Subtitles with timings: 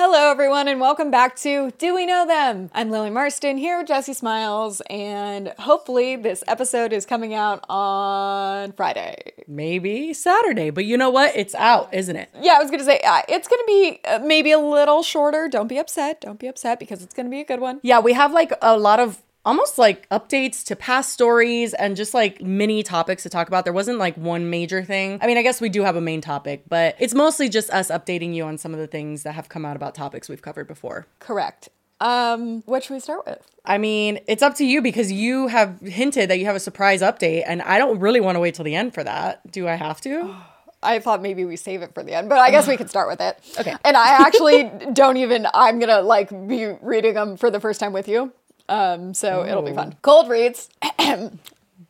[0.00, 2.70] Hello, everyone, and welcome back to Do We Know Them?
[2.72, 8.70] I'm Lily Marston here with Jessi Smiles, and hopefully, this episode is coming out on
[8.74, 9.32] Friday.
[9.48, 11.36] Maybe Saturday, but you know what?
[11.36, 12.30] It's out, isn't it?
[12.40, 15.48] Yeah, I was gonna say uh, it's gonna be uh, maybe a little shorter.
[15.48, 16.20] Don't be upset.
[16.20, 17.80] Don't be upset because it's gonna be a good one.
[17.82, 22.14] Yeah, we have like a lot of almost like updates to past stories and just
[22.14, 23.64] like mini topics to talk about.
[23.64, 25.18] There wasn't like one major thing.
[25.22, 27.90] I mean, I guess we do have a main topic, but it's mostly just us
[27.90, 30.68] updating you on some of the things that have come out about topics we've covered
[30.68, 31.06] before.
[31.18, 31.68] Correct.
[32.00, 33.44] Um, what should we start with?
[33.64, 37.02] I mean, it's up to you because you have hinted that you have a surprise
[37.02, 39.50] update, and I don't really want to wait till the end for that.
[39.50, 40.36] Do I have to?
[40.82, 43.08] I thought maybe we save it for the end, but I guess we could start
[43.08, 43.36] with it.
[43.58, 43.74] Okay.
[43.84, 47.92] And I actually don't even, I'm gonna like be reading them for the first time
[47.92, 48.32] with you.
[48.68, 49.96] Um, so it'll be fun.
[50.02, 50.68] Cold reads.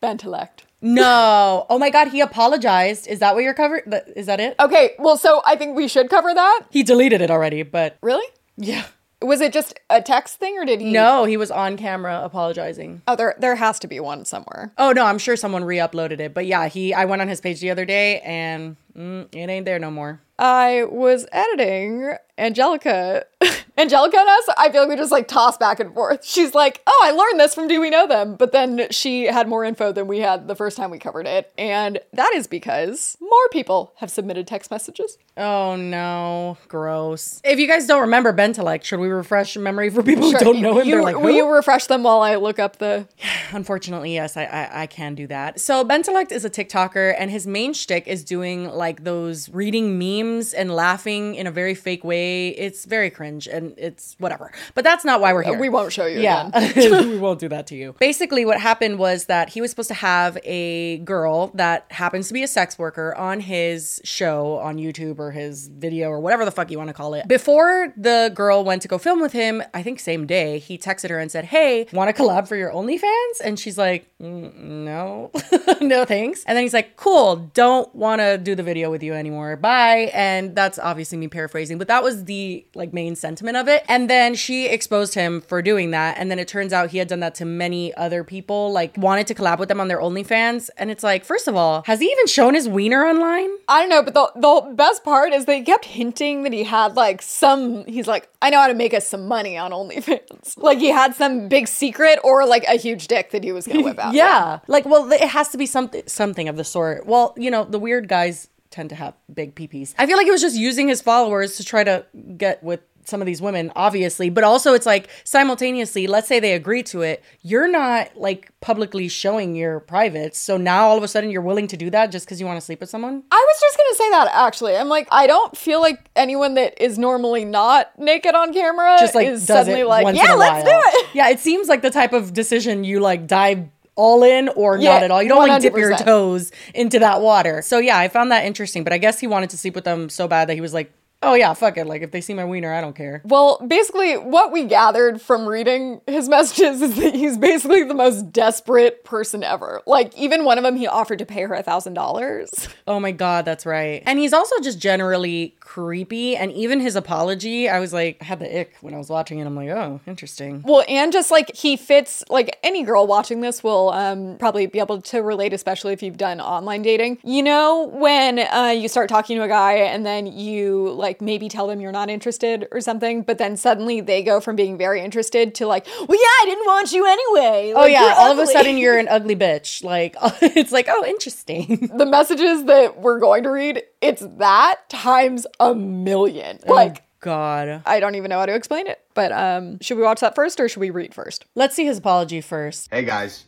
[0.02, 0.60] Bentellect.
[0.80, 1.66] No.
[1.68, 3.08] Oh my God, he apologized.
[3.08, 3.82] Is that what you're covering?
[4.14, 4.54] Is that it?
[4.60, 6.62] Okay, well, so I think we should cover that.
[6.70, 8.26] He deleted it already, but Really?
[8.56, 8.84] yeah.
[9.20, 10.92] Was it just a text thing or did he?
[10.92, 13.02] No, he was on camera apologizing.
[13.08, 14.70] Oh, there, there has to be one somewhere.
[14.78, 16.32] Oh no, I'm sure someone re-uploaded it.
[16.32, 19.64] But yeah, he I went on his page the other day and mm, it ain't
[19.66, 20.20] there no more.
[20.38, 23.24] I was editing Angelica.
[23.78, 26.24] Angelica and us, I feel like we just like toss back and forth.
[26.24, 28.34] She's like, oh, I learned this from Do We Know Them?
[28.36, 31.52] But then she had more info than we had the first time we covered it.
[31.56, 35.16] And that is because more people have submitted text messages.
[35.36, 37.40] Oh no, gross.
[37.44, 40.78] If you guys don't remember Bentellect, should we refresh memory for people who don't know
[40.78, 40.88] him?
[40.88, 43.06] You, They're like, will you refresh them while I look up the.
[43.52, 45.60] Unfortunately, yes, I, I I can do that.
[45.60, 50.52] So Bentellect is a TikToker, and his main shtick is doing like those reading memes
[50.52, 52.48] and laughing in a very fake way.
[52.48, 54.52] It's very cringe, and it's whatever.
[54.74, 55.58] But that's not why we're here.
[55.58, 57.08] We won't show you Yeah, again.
[57.10, 57.94] we won't do that to you.
[57.98, 62.34] Basically, what happened was that he was supposed to have a girl that happens to
[62.34, 66.50] be a sex worker on his show on YouTube or his video or whatever the
[66.50, 67.28] fuck you want to call it.
[67.28, 71.10] Before the girl went to go film with him, I think same day, he texted
[71.10, 73.40] her and said, Hey, want to collab for your OnlyFans?
[73.44, 75.30] And she's like, "Mm, No,
[75.80, 76.44] no thanks.
[76.46, 79.56] And then he's like, Cool, don't want to do the video with you anymore.
[79.56, 80.10] Bye.
[80.14, 83.84] And that's obviously me paraphrasing, but that was the like main sentiment of it.
[83.88, 86.16] And then she exposed him for doing that.
[86.18, 89.26] And then it turns out he had done that to many other people, like wanted
[89.28, 90.70] to collab with them on their OnlyFans.
[90.76, 93.50] And it's like, first of all, has he even shown his wiener online?
[93.68, 96.94] I don't know, but the, the best part is they kept hinting that he had
[96.96, 97.84] like some.
[97.86, 100.56] He's like, I know how to make us some money on OnlyFans.
[100.68, 103.82] Like he had some big secret or like a huge dick that he was gonna
[103.82, 104.14] whip out.
[104.18, 104.58] Yeah.
[104.66, 107.06] Like, well, it has to be something something of the sort.
[107.06, 109.94] Well, you know, the weird guys tend to have big peepees.
[109.98, 112.04] I feel like he was just using his followers to try to
[112.36, 116.52] get with some of these women, obviously, but also it's like simultaneously, let's say they
[116.52, 120.38] agree to it, you're not like publicly showing your privates.
[120.38, 122.58] So now all of a sudden you're willing to do that just because you want
[122.58, 123.22] to sleep with someone?
[123.30, 124.76] I was just gonna say that actually.
[124.76, 129.14] I'm like, I don't feel like anyone that is normally not naked on camera Just
[129.14, 131.06] like is does suddenly it like, yeah, let's do it.
[131.14, 133.68] Yeah, it seems like the type of decision you like dive
[133.98, 135.22] all in or Yeah, not at all.
[135.22, 137.60] You don't like dip your toes into that water.
[137.62, 138.84] So yeah, I found that interesting.
[138.84, 140.92] But I guess he wanted to sleep with them so bad that he was like,
[141.22, 141.86] oh yeah, fuck it.
[141.86, 143.22] Like if they see my wiener, I don't care.
[143.24, 148.32] Well, basically, what we gathered from reading his messages is that he's basically the most
[148.32, 149.82] desperate person ever.
[149.86, 152.50] Like, even one of them, he offered to pay her a thousand dollars.
[152.88, 154.02] Oh my god, that's right.
[154.06, 156.34] And he's also just generally creepy.
[156.36, 159.40] And even his apology, I was like, I had the ick when I was watching
[159.40, 159.46] it.
[159.46, 160.62] I'm like, oh, interesting.
[160.62, 164.78] Well, and just like he fits, like any girl watching this will um, probably be
[164.78, 167.18] able to relate, especially if you've done online dating.
[167.22, 171.48] You know, when uh, you start talking to a guy and then you like maybe
[171.48, 175.00] tell them you're not interested or something, but then suddenly they go from being very
[175.00, 177.72] interested to like, well, yeah, I didn't want you anyway.
[177.74, 179.82] Oh yeah, you're all of a sudden you're an ugly bitch.
[179.82, 181.90] Like it's like, oh, interesting.
[181.96, 186.60] the messages that we're going to read, it's that times a million.
[186.66, 187.82] Like, God.
[187.84, 189.00] I don't even know how to explain it.
[189.14, 191.46] But um, should we watch that first or should we read first?
[191.54, 192.88] Let's see his apology first.
[192.92, 193.44] Hey guys,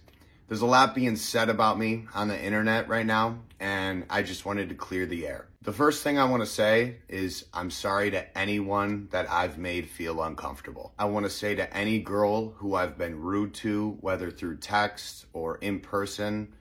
[0.48, 4.44] there's a lot being said about me on the internet right now, and I just
[4.44, 5.46] wanted to clear the air.
[5.62, 9.90] The first thing I want to say is I'm sorry to anyone that I've made
[9.90, 10.94] feel uncomfortable.
[10.98, 15.26] I want to say to any girl who I've been rude to, whether through text
[15.34, 16.54] or in person,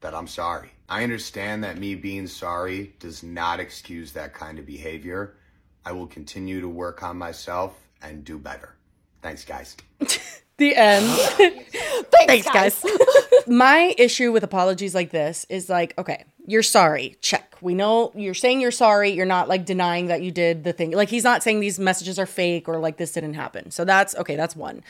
[0.00, 0.70] that I'm sorry.
[0.88, 5.36] I understand that me being sorry does not excuse that kind of behavior,
[5.84, 8.74] I will continue to work on myself and do better.
[9.20, 9.76] Thanks, guys.
[10.62, 11.06] The end.
[12.26, 12.84] Thanks, guys.
[13.48, 17.16] My issue with apologies like this is like, okay, you're sorry.
[17.20, 17.56] Check.
[17.60, 19.10] We know you're saying you're sorry.
[19.10, 20.92] You're not like denying that you did the thing.
[20.92, 23.72] Like he's not saying these messages are fake or like this didn't happen.
[23.72, 24.84] So that's okay, that's one.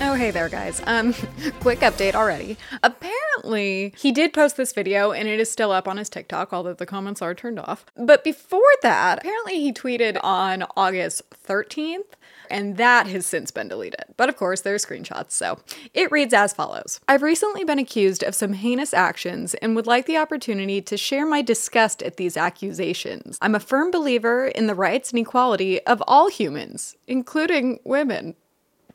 [0.00, 0.82] Oh, hey there, guys.
[0.86, 1.14] Um,
[1.60, 2.58] quick update already.
[2.82, 6.74] Apparently, he did post this video and it is still up on his TikTok, although
[6.74, 7.86] the comments are turned off.
[7.96, 12.12] But before that, apparently he tweeted on August 13th
[12.50, 14.04] and that has since been deleted.
[14.16, 15.58] But of course, there are screenshots, so
[15.92, 20.06] it reads as follows I've recently been accused of some heinous actions and would like
[20.06, 23.38] the opportunity to share my disgust at these accusations.
[23.40, 28.34] I'm a firm believer in the rights and equality of all humans, including women.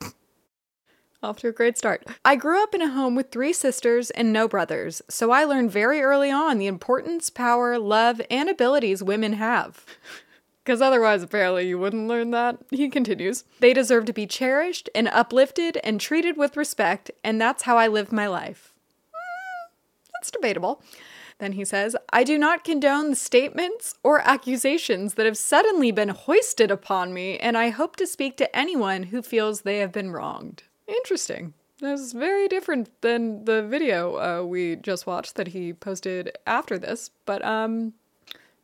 [1.22, 2.06] Off to a great start.
[2.24, 5.70] I grew up in a home with three sisters and no brothers, so I learned
[5.70, 9.84] very early on the importance, power, love, and abilities women have.
[10.64, 12.58] Because otherwise, apparently, you wouldn't learn that.
[12.70, 17.62] He continues They deserve to be cherished and uplifted and treated with respect, and that's
[17.62, 18.74] how I live my life.
[19.08, 19.70] Mm,
[20.12, 20.82] that's debatable.
[21.38, 26.10] Then he says, I do not condone the statements or accusations that have suddenly been
[26.10, 30.10] hoisted upon me, and I hope to speak to anyone who feels they have been
[30.10, 30.64] wronged.
[30.86, 31.54] Interesting.
[31.80, 37.10] That's very different than the video uh, we just watched that he posted after this,
[37.24, 37.94] but um,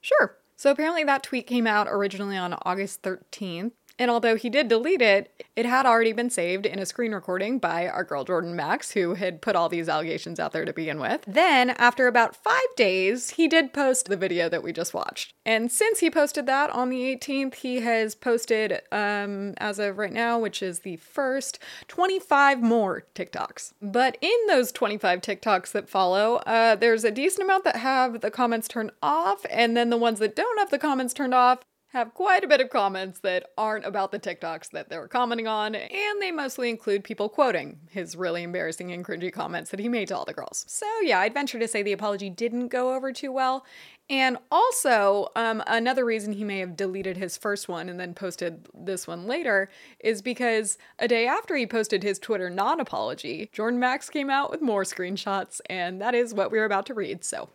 [0.02, 0.36] sure.
[0.56, 3.72] So apparently that tweet came out originally on August 13th.
[3.98, 7.58] And although he did delete it, it had already been saved in a screen recording
[7.58, 11.00] by our girl Jordan Max, who had put all these allegations out there to begin
[11.00, 11.22] with.
[11.26, 15.32] Then, after about five days, he did post the video that we just watched.
[15.46, 20.12] And since he posted that on the 18th, he has posted, um, as of right
[20.12, 21.58] now, which is the first,
[21.88, 23.72] 25 more TikToks.
[23.80, 28.30] But in those 25 TikToks that follow, uh, there's a decent amount that have the
[28.30, 31.60] comments turned off, and then the ones that don't have the comments turned off
[31.90, 35.46] have quite a bit of comments that aren't about the TikToks that they were commenting
[35.46, 39.88] on, and they mostly include people quoting his really embarrassing and cringy comments that he
[39.88, 40.64] made to all the girls.
[40.68, 43.64] So, yeah, I'd venture to say the apology didn't go over too well.
[44.08, 48.68] And also, um, another reason he may have deleted his first one and then posted
[48.74, 49.68] this one later
[49.98, 54.50] is because a day after he posted his Twitter non apology, Jordan Max came out
[54.50, 57.24] with more screenshots, and that is what we're about to read.
[57.24, 57.48] So,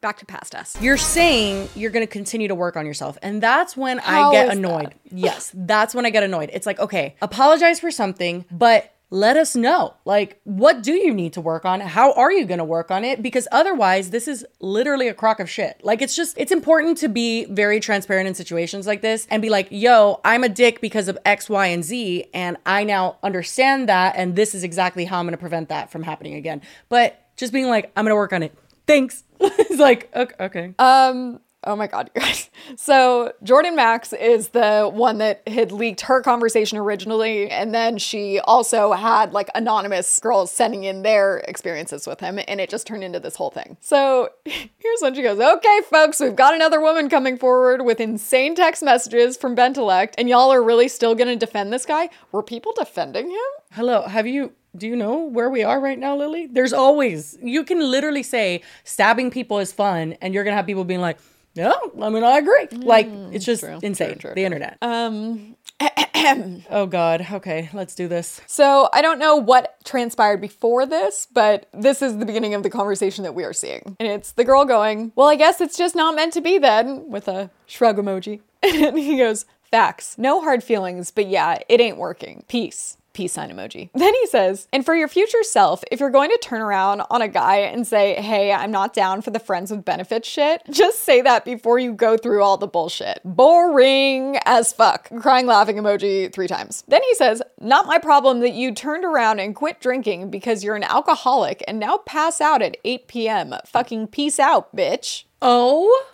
[0.00, 0.80] back to past us.
[0.80, 3.18] You're saying you're going to continue to work on yourself.
[3.22, 4.86] And that's when How I get annoyed.
[4.86, 4.94] that?
[5.10, 6.50] Yes, that's when I get annoyed.
[6.52, 9.94] It's like, okay, apologize for something, but let us know.
[10.04, 11.80] Like, what do you need to work on?
[11.80, 13.20] How are you going to work on it?
[13.20, 15.80] Because otherwise, this is literally a crock of shit.
[15.82, 19.50] Like, it's just, it's important to be very transparent in situations like this and be
[19.50, 22.26] like, yo, I'm a dick because of X, Y, and Z.
[22.32, 24.14] And I now understand that.
[24.16, 26.62] And this is exactly how I'm going to prevent that from happening again.
[26.88, 28.56] But just being like, I'm going to work on it.
[28.86, 29.24] Thanks.
[29.58, 30.34] it's like, okay.
[30.44, 30.74] okay.
[30.78, 32.50] Um, oh my god, you guys.
[32.76, 38.38] So Jordan Max is the one that had leaked her conversation originally, and then she
[38.40, 43.04] also had like anonymous girls sending in their experiences with him, and it just turned
[43.04, 43.76] into this whole thing.
[43.80, 48.54] So here's when she goes, Okay, folks, we've got another woman coming forward with insane
[48.54, 52.08] text messages from Bentellect, and y'all are really still gonna defend this guy?
[52.32, 53.38] Were people defending him?
[53.72, 56.46] Hello, have you do you know where we are right now, Lily?
[56.46, 60.84] There's always you can literally say stabbing people is fun, and you're gonna have people
[60.84, 61.18] being like,
[61.54, 64.18] "Yeah, I mean, I agree." like it's just insane.
[64.18, 64.78] true, the internet.
[64.82, 65.56] Um,
[66.70, 67.26] oh God.
[67.32, 68.40] Okay, let's do this.
[68.46, 72.70] So I don't know what transpired before this, but this is the beginning of the
[72.70, 73.96] conversation that we are seeing.
[73.98, 77.08] And it's the girl going, Well, I guess it's just not meant to be then,
[77.10, 78.40] with a shrug emoji.
[78.62, 80.18] And he goes, Facts.
[80.18, 82.44] No hard feelings, but yeah, it ain't working.
[82.48, 82.96] Peace.
[83.20, 83.90] Peace sign emoji.
[84.00, 87.20] Then he says, and for your future self, if you're going to turn around on
[87.20, 91.00] a guy and say, hey, I'm not down for the friends with benefits shit, just
[91.00, 93.20] say that before you go through all the bullshit.
[93.22, 95.10] Boring as fuck.
[95.20, 96.82] Crying laughing emoji three times.
[96.88, 100.76] Then he says, not my problem that you turned around and quit drinking because you're
[100.76, 103.54] an alcoholic and now pass out at 8 p.m.
[103.66, 105.24] Fucking peace out, bitch.
[105.42, 106.06] Oh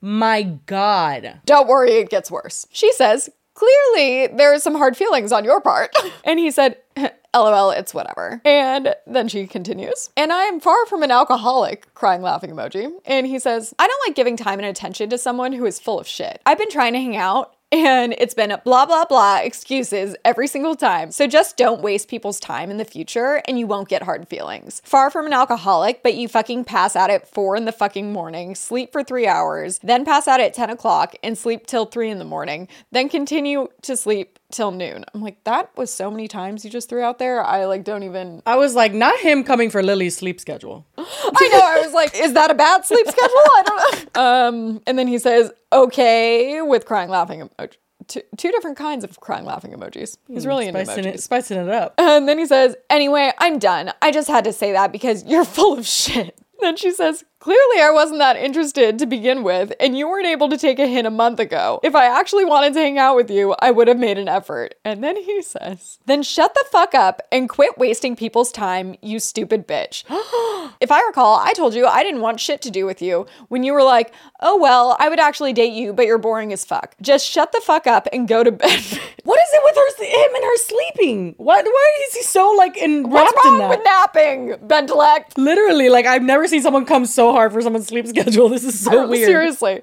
[0.00, 1.38] my God.
[1.46, 2.66] Don't worry, it gets worse.
[2.72, 3.30] She says,
[3.62, 5.94] Clearly, there are some hard feelings on your part.
[6.24, 6.78] and he said,
[7.34, 8.40] LOL, it's whatever.
[8.44, 12.90] And then she continues, and I am far from an alcoholic, crying laughing emoji.
[13.06, 16.00] And he says, I don't like giving time and attention to someone who is full
[16.00, 16.42] of shit.
[16.44, 17.54] I've been trying to hang out.
[17.72, 21.10] And it's been blah, blah, blah excuses every single time.
[21.10, 24.82] So just don't waste people's time in the future and you won't get hard feelings.
[24.84, 28.54] Far from an alcoholic, but you fucking pass out at four in the fucking morning,
[28.54, 32.18] sleep for three hours, then pass out at 10 o'clock and sleep till three in
[32.18, 35.04] the morning, then continue to sleep till noon.
[35.12, 37.44] I'm like, that was so many times you just threw out there.
[37.44, 38.42] I like don't even.
[38.46, 40.86] I was like, not him coming for Lily's sleep schedule.
[40.98, 41.60] I know.
[41.60, 43.36] I was like, is that a bad sleep schedule?
[43.36, 43.98] I don't know.
[44.22, 47.76] Um, and then he says, okay, with crying laughing emoji.
[48.08, 50.16] two, two different kinds of crying laughing emojis.
[50.28, 51.14] He's really into Spicing emojis.
[51.14, 51.94] it, spicing it up.
[51.98, 53.92] And then he says, Anyway, I'm done.
[54.02, 56.38] I just had to say that because you're full of shit.
[56.60, 60.48] Then she says, Clearly, I wasn't that interested to begin with, and you weren't able
[60.48, 61.80] to take a hint a month ago.
[61.82, 64.76] If I actually wanted to hang out with you, I would have made an effort.
[64.84, 69.18] And then he says, Then shut the fuck up and quit wasting people's time, you
[69.18, 70.04] stupid bitch.
[70.80, 73.64] if I recall, I told you I didn't want shit to do with you when
[73.64, 76.94] you were like, Oh, well, I would actually date you, but you're boring as fuck.
[77.02, 78.84] Just shut the fuck up and go to bed.
[79.24, 81.34] What is it with her, him and her sleeping?
[81.36, 81.64] What?
[81.64, 83.08] Why is he so like in?
[83.08, 83.68] What's enwrapped in wrong that?
[83.70, 85.38] with napping, Bentellect?
[85.38, 88.48] Literally, like I've never seen someone come so hard for someone's sleep schedule.
[88.52, 89.26] This is so weird.
[89.26, 89.82] Seriously.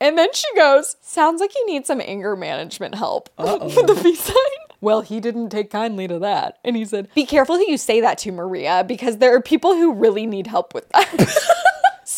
[0.00, 3.28] And then she goes, Sounds like you need some anger management help.
[3.38, 4.36] The V sign.
[4.82, 6.58] Well, he didn't take kindly to that.
[6.64, 9.74] And he said, Be careful who you say that to, Maria, because there are people
[9.74, 11.36] who really need help with that.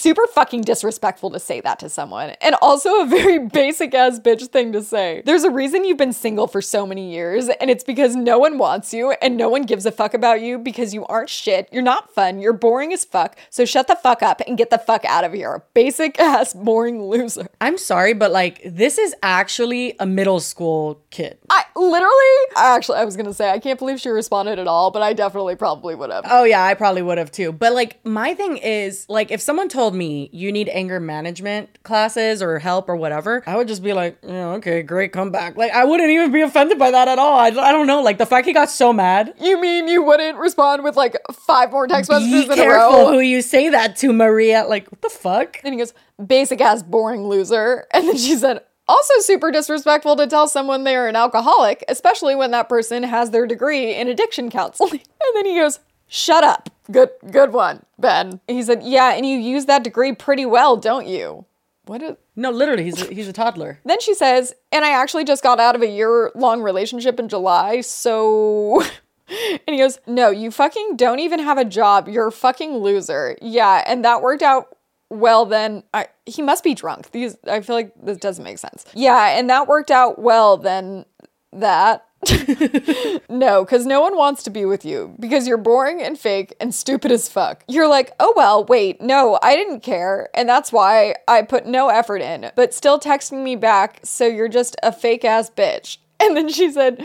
[0.03, 2.31] Super fucking disrespectful to say that to someone.
[2.41, 5.23] And also a very basic ass bitch thing to say.
[5.25, 8.59] There's a reason you've been single for so many years, and it's because no one
[8.59, 11.85] wants you and no one gives a fuck about you because you aren't shit, you're
[11.85, 13.39] not fun, you're boring as fuck.
[13.49, 15.63] So shut the fuck up and get the fuck out of here.
[15.73, 17.47] Basic ass boring loser.
[17.61, 21.39] I'm sorry, but like this is actually a middle school kid.
[21.49, 25.03] I literally, actually, I was gonna say, I can't believe she responded at all, but
[25.03, 26.25] I definitely probably would have.
[26.29, 27.53] Oh yeah, I probably would have too.
[27.53, 32.43] But like my thing is like if someone told me you need anger management classes
[32.43, 35.57] or help or whatever, I would just be like, yeah, okay, great, comeback.
[35.57, 37.39] Like I wouldn't even be offended by that at all.
[37.39, 38.03] I, I don't know.
[38.03, 39.35] Like the fact he got so mad.
[39.41, 42.99] You mean you wouldn't respond with like five more text Be messages in a careful
[43.07, 43.13] row?
[43.13, 44.65] who you say that to, Maria.
[44.65, 45.59] Like what the fuck?
[45.65, 45.95] And he goes,
[46.25, 47.87] basic ass boring loser.
[47.95, 52.35] And then she said, also super disrespectful to tell someone they are an alcoholic, especially
[52.35, 55.01] when that person has their degree in addiction counseling.
[55.25, 56.69] And then he goes, shut up.
[56.93, 58.41] Good, good one, Ben.
[58.47, 61.47] He said, yeah, and you use that degree pretty well, don't you?
[61.87, 63.81] What is, No, literally, he's a, he's a toddler.
[63.85, 67.29] Then she says, and I actually just got out of a year long relationship in
[67.29, 68.83] July, so.
[69.29, 72.07] And he goes, No, you fucking don't even have a job.
[72.07, 73.39] You're a fucking loser.
[73.41, 74.77] Yeah, and that worked out
[75.09, 75.85] well then.
[75.95, 77.13] I, he must be drunk.
[77.13, 78.85] These I feel like this doesn't make sense.
[78.93, 81.07] Yeah, and that worked out well then
[81.53, 82.05] that.
[83.29, 86.75] no, because no one wants to be with you because you're boring and fake and
[86.75, 87.65] stupid as fuck.
[87.69, 90.29] You're like, oh well, wait, no, I didn't care.
[90.35, 94.49] And that's why I put no effort in, but still texting me back, so you're
[94.49, 95.99] just a fake ass bitch.
[96.21, 97.05] And then she said,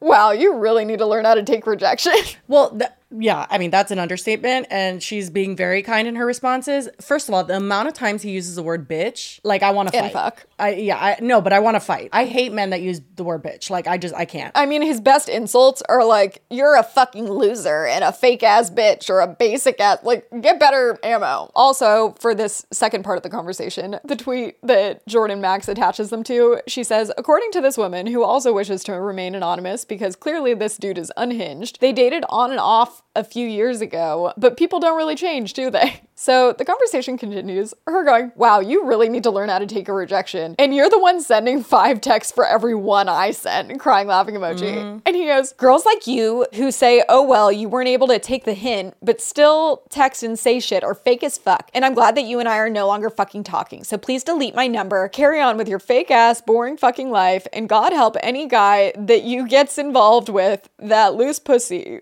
[0.00, 2.12] wow, you really need to learn how to take rejection.
[2.48, 4.66] Well, th- yeah, I mean, that's an understatement.
[4.70, 6.88] And she's being very kind in her responses.
[7.00, 9.90] First of all, the amount of times he uses the word bitch, like, I want
[9.90, 10.12] to fight.
[10.12, 10.46] fuck.
[10.58, 12.10] I, yeah, I, no, but I want to fight.
[12.12, 13.70] I hate men that use the word bitch.
[13.70, 14.52] Like, I just, I can't.
[14.54, 18.70] I mean, his best insults are like, you're a fucking loser and a fake ass
[18.70, 19.98] bitch or a basic ass.
[20.02, 21.50] Like, get better ammo.
[21.54, 26.22] Also, for this second part of the conversation, the tweet that Jordan Max attaches them
[26.24, 30.52] to, she says, according to this woman who also wishes to remain anonymous because clearly
[30.52, 32.60] this dude is unhinged, they dated on and
[32.98, 36.02] off a few years ago, but people don't really change, do they?
[36.20, 37.74] So the conversation continues.
[37.86, 40.56] Her going, Wow, you really need to learn how to take a rejection.
[40.58, 44.74] And you're the one sending five texts for every one I sent, crying laughing emoji.
[44.74, 44.98] Mm-hmm.
[45.06, 48.46] And he goes, Girls like you who say, Oh, well, you weren't able to take
[48.46, 51.70] the hint, but still text and say shit are fake as fuck.
[51.72, 53.84] And I'm glad that you and I are no longer fucking talking.
[53.84, 57.68] So please delete my number, carry on with your fake ass, boring fucking life, and
[57.68, 62.00] God help any guy that you gets involved with that loose pussy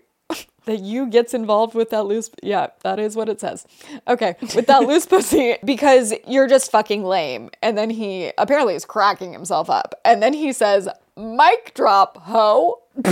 [0.67, 3.65] that you gets involved with that loose yeah that is what it says.
[4.07, 7.49] Okay with that loose pussy because you're just fucking lame.
[7.61, 9.99] And then he apparently is cracking himself up.
[10.05, 12.81] And then he says mic drop ho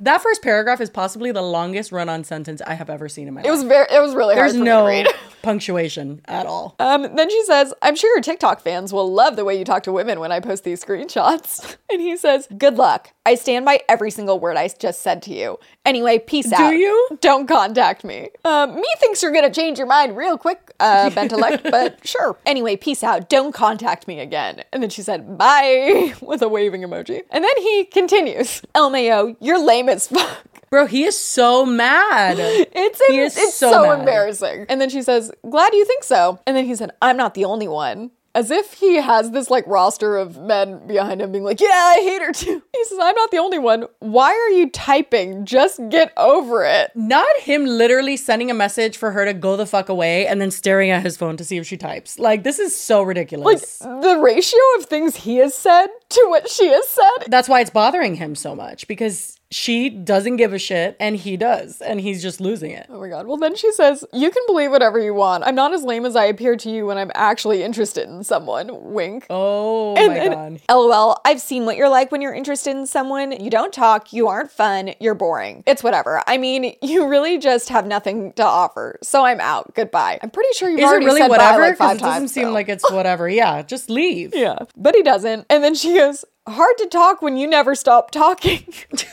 [0.00, 3.34] That first paragraph is possibly the longest run on sentence I have ever seen in
[3.34, 3.48] my life.
[3.48, 6.44] it was very it was really There's hard for no me to read punctuation at
[6.46, 6.74] all.
[6.78, 9.84] Um, then she says, I'm sure your TikTok fans will love the way you talk
[9.84, 11.76] to women when I post these screenshots.
[11.88, 13.12] And he says, Good luck.
[13.24, 15.58] I stand by every single word I just said to you.
[15.84, 16.70] Anyway, peace out.
[16.70, 17.18] Do you?
[17.20, 18.28] Don't contact me.
[18.44, 22.36] Um, me thinks you're gonna change your mind real quick, uh, Bentellect, but sure.
[22.44, 23.28] Anyway, peace out.
[23.28, 24.64] Don't contact me again.
[24.72, 27.22] And then she said, Bye, with a waving emoji.
[27.30, 30.38] And then he continues, LMAO, you're lame as fuck.
[30.70, 32.36] Bro, he is so mad.
[32.38, 34.66] It's, He is it's so so, embarrassing.
[34.68, 36.40] And then she says, Glad you think so.
[36.46, 38.10] And then he said, I'm not the only one.
[38.34, 42.00] As if he has this like roster of men behind him being like, Yeah, I
[42.02, 42.62] hate her too.
[42.76, 43.86] He says, I'm not the only one.
[44.00, 45.46] Why are you typing?
[45.46, 46.90] Just get over it.
[46.94, 50.50] Not him literally sending a message for her to go the fuck away and then
[50.50, 52.18] staring at his phone to see if she types.
[52.18, 53.80] Like, this is so ridiculous.
[53.80, 57.26] Like the ratio of things he has said to what she has said.
[57.28, 61.36] That's why it's bothering him so much because she doesn't give a shit and he
[61.36, 62.84] does and he's just losing it.
[62.90, 63.28] Oh my god.
[63.28, 65.44] Well, then she says, You can believe whatever you want.
[65.46, 68.68] I'm not as lame as I appear to you when I'm actually interested in someone.
[68.92, 69.24] Wink.
[69.30, 70.60] Oh And my god.
[70.68, 73.30] LOL, I've seen what you're like when you're interested in someone.
[73.32, 75.62] You don't talk, you aren't fun, you're boring.
[75.64, 76.22] It's whatever.
[76.26, 78.98] I mean, you really just have nothing to offer.
[79.04, 79.74] So I'm out.
[79.76, 80.18] Goodbye.
[80.24, 81.60] I'm pretty sure you've Is it already really said whatever?
[81.60, 82.32] bye like five it doesn't times.
[82.32, 82.52] seem so.
[82.52, 83.28] like it's whatever.
[83.28, 84.34] Yeah, just leave.
[84.46, 84.58] Yeah.
[84.76, 85.46] But he doesn't.
[85.48, 88.64] And then she goes, Hard to talk when you never stop talking.
[88.90, 89.04] and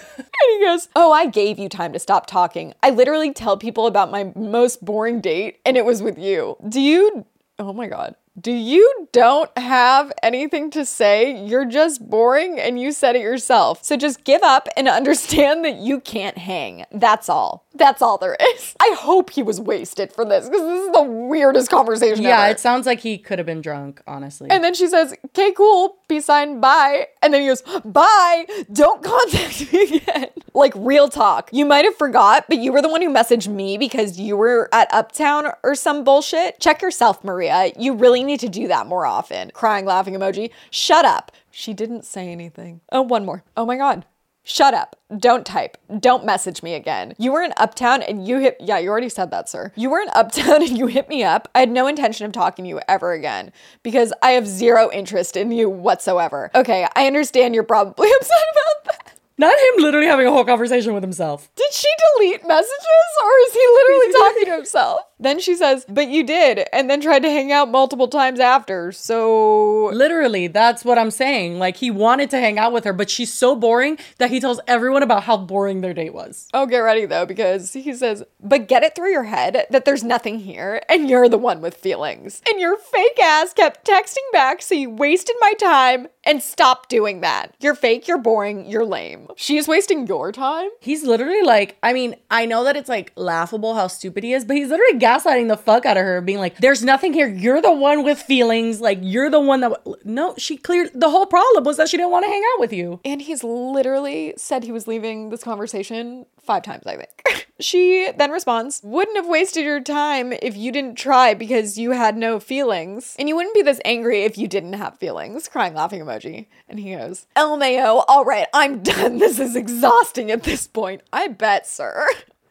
[0.49, 2.73] he goes, Oh, I gave you time to stop talking.
[2.83, 6.57] I literally tell people about my most boring date, and it was with you.
[6.67, 7.25] Do you,
[7.59, 8.15] oh my God.
[8.39, 11.45] Do you don't have anything to say?
[11.45, 13.83] You're just boring and you said it yourself.
[13.83, 16.85] So just give up and understand that you can't hang.
[16.91, 17.63] That's all.
[17.75, 18.75] That's all there is.
[18.79, 22.51] I hope he was wasted for this because this is the weirdest conversation Yeah, ever.
[22.51, 24.49] it sounds like he could have been drunk, honestly.
[24.51, 27.07] And then she says, okay, cool, peace sign, bye.
[27.23, 30.27] And then he goes, bye, don't contact me again.
[30.53, 31.49] Like real talk.
[31.51, 34.69] You might have forgot, but you were the one who messaged me because you were
[34.71, 36.59] at Uptown or some bullshit.
[36.59, 37.71] Check yourself, Maria.
[37.77, 39.51] You really need to do that more often.
[39.53, 40.51] Crying, laughing emoji.
[40.71, 41.31] Shut up.
[41.51, 42.81] She didn't say anything.
[42.91, 43.43] Oh, one more.
[43.55, 44.05] Oh my God.
[44.45, 44.97] Shut up.
[45.17, 45.77] Don't type.
[45.99, 47.15] Don't message me again.
[47.17, 48.57] You were in Uptown and you hit.
[48.59, 49.71] Yeah, you already said that, sir.
[49.75, 51.47] You were in Uptown and you hit me up.
[51.55, 53.53] I had no intention of talking to you ever again
[53.83, 56.51] because I have zero interest in you whatsoever.
[56.53, 59.02] Okay, I understand you're probably upset about that.
[59.37, 61.49] Not him literally having a whole conversation with himself.
[61.55, 61.87] Did she
[62.17, 65.01] delete messages or is he literally talking to himself?
[65.19, 68.91] Then she says, But you did, and then tried to hang out multiple times after.
[68.91, 71.59] So Literally, that's what I'm saying.
[71.59, 74.59] Like he wanted to hang out with her, but she's so boring that he tells
[74.67, 76.47] everyone about how boring their date was.
[76.53, 80.03] Oh, get ready though, because he says, but get it through your head that there's
[80.03, 82.41] nothing here and you're the one with feelings.
[82.47, 87.21] And your fake ass kept texting back, so you wasted my time and stop doing
[87.21, 87.55] that.
[87.59, 89.22] You're fake, you're boring, you're lame.
[89.35, 90.69] She's wasting your time?
[90.79, 94.45] He's literally like, I mean, I know that it's like laughable how stupid he is,
[94.45, 97.27] but he's literally gaslighting the fuck out of her, being like, there's nothing here.
[97.27, 98.81] You're the one with feelings.
[98.81, 99.69] Like, you're the one that.
[99.83, 99.97] W-.
[100.03, 100.91] No, she cleared.
[100.93, 102.99] The whole problem was that she didn't want to hang out with you.
[103.05, 107.47] And he's literally said he was leaving this conversation five times, I think.
[107.59, 112.17] she then responds, Wouldn't have wasted your time if you didn't try because you had
[112.17, 113.15] no feelings.
[113.17, 115.47] And you wouldn't be this angry if you didn't have feelings.
[115.47, 116.47] Crying, laughing emoji.
[116.67, 119.17] And he goes, LMAO, all right, I'm done.
[119.23, 121.01] This is exhausting at this point.
[121.13, 122.07] I bet, sir.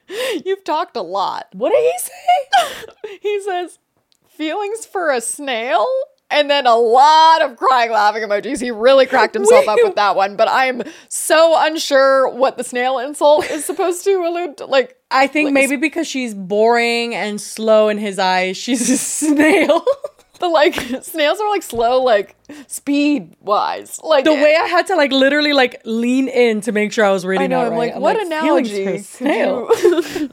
[0.45, 1.49] You've talked a lot.
[1.53, 3.19] What did he say?
[3.21, 3.79] He says,
[4.29, 5.87] Feelings for a snail?
[6.33, 8.61] And then a lot of crying, laughing emojis.
[8.61, 12.99] He really cracked himself up with that one, but I'm so unsure what the snail
[12.99, 14.67] insult is supposed to allude to.
[14.67, 19.85] Like, I think maybe because she's boring and slow in his eyes, she's a snail.
[20.43, 23.99] The like snails are like slow, like speed wise.
[24.03, 24.63] Like the way eh.
[24.63, 27.47] I had to like literally like lean in to make sure I was reading I
[27.47, 27.95] know, that I'm right.
[27.95, 28.85] like, what feelings analogy?
[28.85, 29.67] for a could snail.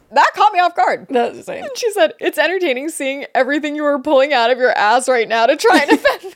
[0.12, 1.08] that caught me off guard.
[1.10, 1.64] That's the same.
[1.64, 5.28] And she said, It's entertaining seeing everything you were pulling out of your ass right
[5.28, 6.32] now to try and offend me.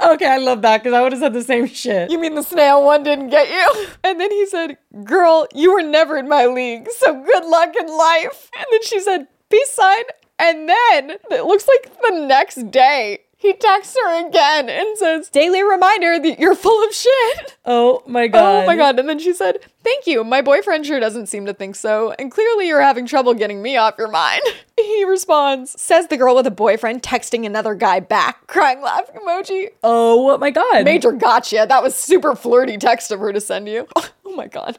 [0.00, 2.10] Okay, I love that because I would have said the same shit.
[2.10, 3.86] You mean the snail one didn't get you?
[4.04, 7.86] And then he said, Girl, you were never in my league, so good luck in
[7.86, 8.50] life.
[8.56, 10.04] And then she said, Peace sign.
[10.38, 15.62] And then it looks like the next day, he texts her again and says, Daily
[15.62, 17.56] reminder that you're full of shit.
[17.64, 18.64] Oh my god.
[18.64, 18.98] Oh my god.
[18.98, 20.24] And then she said, Thank you.
[20.24, 22.12] My boyfriend sure doesn't seem to think so.
[22.18, 24.42] And clearly you're having trouble getting me off your mind.
[24.78, 29.70] He responds, Says the girl with a boyfriend texting another guy back, crying laughing emoji.
[29.82, 30.84] Oh my god.
[30.84, 31.66] Major gotcha.
[31.68, 33.88] That was super flirty text of her to send you.
[34.30, 34.78] Oh my god.